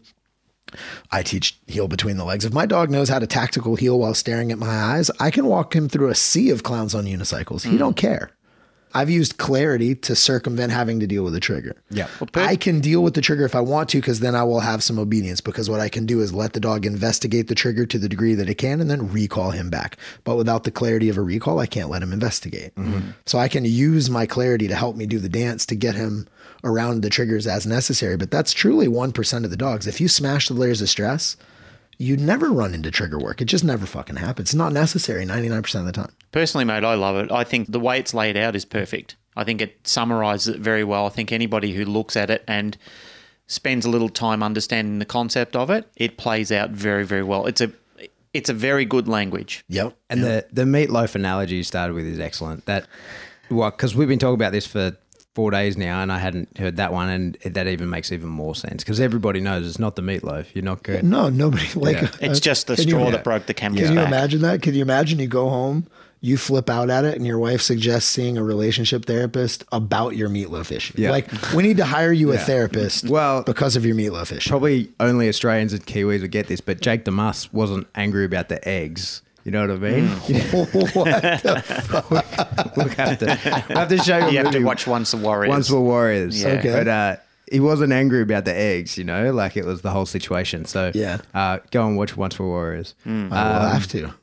[1.11, 2.45] I teach heel between the legs.
[2.45, 5.47] If my dog knows how to tactical heel while staring at my eyes, I can
[5.47, 7.62] walk him through a sea of clowns on unicycles.
[7.64, 7.79] He hmm.
[7.79, 8.31] don't care.
[8.97, 11.75] I've used clarity to circumvent having to deal with a trigger.
[11.91, 12.07] Yeah.
[12.35, 14.85] I can deal with the trigger if I want to, because then I will have
[14.85, 15.41] some obedience.
[15.41, 18.35] Because what I can do is let the dog investigate the trigger to the degree
[18.35, 19.97] that it can and then recall him back.
[20.22, 22.72] But without the clarity of a recall, I can't let him investigate.
[22.77, 23.11] Mm-hmm.
[23.27, 26.29] So I can use my clarity to help me do the dance to get him
[26.64, 28.16] around the triggers as necessary.
[28.16, 29.86] But that's truly 1% of the dogs.
[29.86, 31.36] If you smash the layers of stress,
[31.98, 33.40] you never run into trigger work.
[33.40, 34.48] It just never fucking happens.
[34.48, 36.12] It's not necessary 99% of the time.
[36.32, 37.30] Personally, mate, I love it.
[37.30, 39.16] I think the way it's laid out is perfect.
[39.36, 41.06] I think it summarizes it very well.
[41.06, 42.76] I think anybody who looks at it and
[43.46, 47.46] spends a little time understanding the concept of it, it plays out very, very well.
[47.46, 47.72] It's a
[48.32, 49.64] it's a very good language.
[49.68, 49.96] Yep.
[50.10, 52.66] And the the meatloaf analogy you started with is excellent.
[52.66, 52.86] That
[53.50, 54.96] well, because we've been talking about this for
[55.35, 58.55] four days now, and I hadn't heard that one, and that even makes even more
[58.55, 60.47] sense because everybody knows it's not the meatloaf.
[60.55, 61.05] You're not good.
[61.05, 62.05] No, nobody like Yeah.
[62.05, 63.11] Uh, it's just the Can you- straw yeah.
[63.12, 64.07] that broke the camel's Can you back.
[64.09, 64.62] imagine that?
[64.62, 65.87] Can you imagine you go home,
[66.20, 70.28] you flip out at it, and your wife suggests seeing a relationship therapist about your
[70.28, 70.95] meatloaf issue?
[70.97, 71.11] Yeah.
[71.11, 74.49] Like, we need to hire you a therapist Well- because of your meatloaf issue.
[74.51, 78.49] Probably only Australians and Kiwis would get this, but Jake the Muss wasn't angry about
[78.49, 79.20] the eggs.
[79.45, 80.05] You know what I mean?
[80.53, 82.88] we'll have to, we'll
[83.78, 84.32] have to show you.
[84.32, 85.51] You have to watch Once the Warriors.
[85.51, 86.42] Once were warriors.
[86.42, 86.49] Yeah.
[86.55, 86.72] Okay.
[86.72, 87.16] But uh,
[87.53, 90.64] he wasn't angry about the eggs, you know, like it was the whole situation.
[90.64, 91.18] So Yeah.
[91.34, 92.95] uh, go and watch Once were warriors.
[93.05, 93.28] I will
[93.68, 94.14] have to.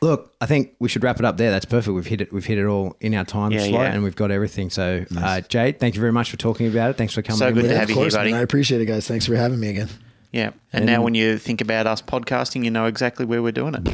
[0.00, 1.50] Look, I think we should wrap it up there.
[1.50, 1.92] That's perfect.
[1.94, 2.32] We've hit it.
[2.32, 3.92] We've hit it all in our time Yeah, slot, yeah.
[3.92, 4.70] and we've got everything.
[4.70, 6.96] So, uh, Jade, thank you very much for talking about it.
[6.96, 7.38] Thanks for coming.
[7.38, 7.80] So in good with to us.
[7.80, 8.30] have Of you here, buddy.
[8.30, 8.40] man.
[8.40, 9.08] I appreciate it, guys.
[9.08, 9.88] Thanks for having me again.
[10.32, 10.50] Yeah.
[10.72, 13.88] And, now when you think about us podcasting, you know exactly where we're doing it.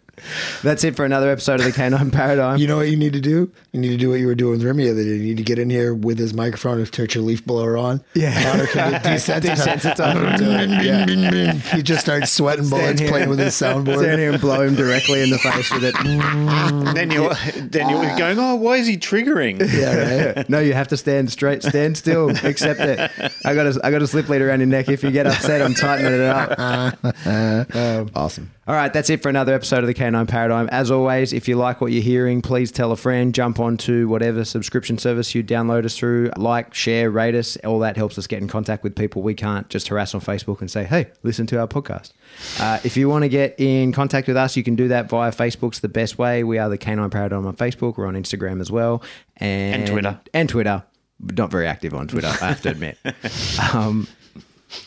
[0.64, 2.58] That's it for another episode of the Canine Paradigm.
[2.58, 3.52] You know what you need to do?
[3.72, 5.10] You need to do what you were doing with Remy the other day.
[5.10, 8.04] You need to get in here with his microphone and turn your leaf blower on.
[8.14, 8.44] Yeah.
[8.44, 10.84] Connor can desensitize him to it.
[10.84, 11.52] Yeah.
[11.76, 13.10] He just starts sweating bullets here.
[13.10, 13.98] playing with his soundboard.
[13.98, 14.18] Stand soundboard.
[14.18, 15.96] here and blow him directly in the face with it.
[16.96, 19.60] then you're then you're going, oh, why is he triggering?
[19.78, 20.50] Yeah, right.
[20.50, 23.12] no, you have to stand straight, stand still, accept it.
[23.46, 24.90] I got a, I got a slip lead around your neck.
[24.90, 26.96] If you get upset, I'm tightening it up.
[27.28, 28.52] Um, awesome.
[28.68, 30.68] All right, that's it for another episode of the Canine Paradigm.
[30.72, 34.44] As always, if you like what you're hearing, please tell a friend, jump onto whatever
[34.44, 37.58] subscription service you download us through, like, share, rate us.
[37.58, 40.62] All that helps us get in contact with people we can't just harass on Facebook
[40.62, 42.14] and say, hey, listen to our podcast.
[42.60, 45.32] Uh, if you want to get in contact with us, you can do that via
[45.32, 46.44] Facebook's the best way.
[46.44, 47.98] We are the Canine Paradigm on Facebook.
[47.98, 49.04] We're on Instagram as well.
[49.36, 50.20] And, And Twitter.
[50.34, 50.84] And Twitter.
[51.20, 52.98] Not very active on Twitter, I have to admit.
[53.74, 54.08] um,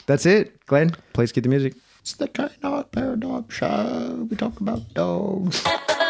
[0.07, 0.65] that's it.
[0.67, 1.75] Glenn, please get the music.
[2.01, 2.29] It's the
[2.65, 4.27] of paradigm show.
[4.31, 5.65] We talk about dogs.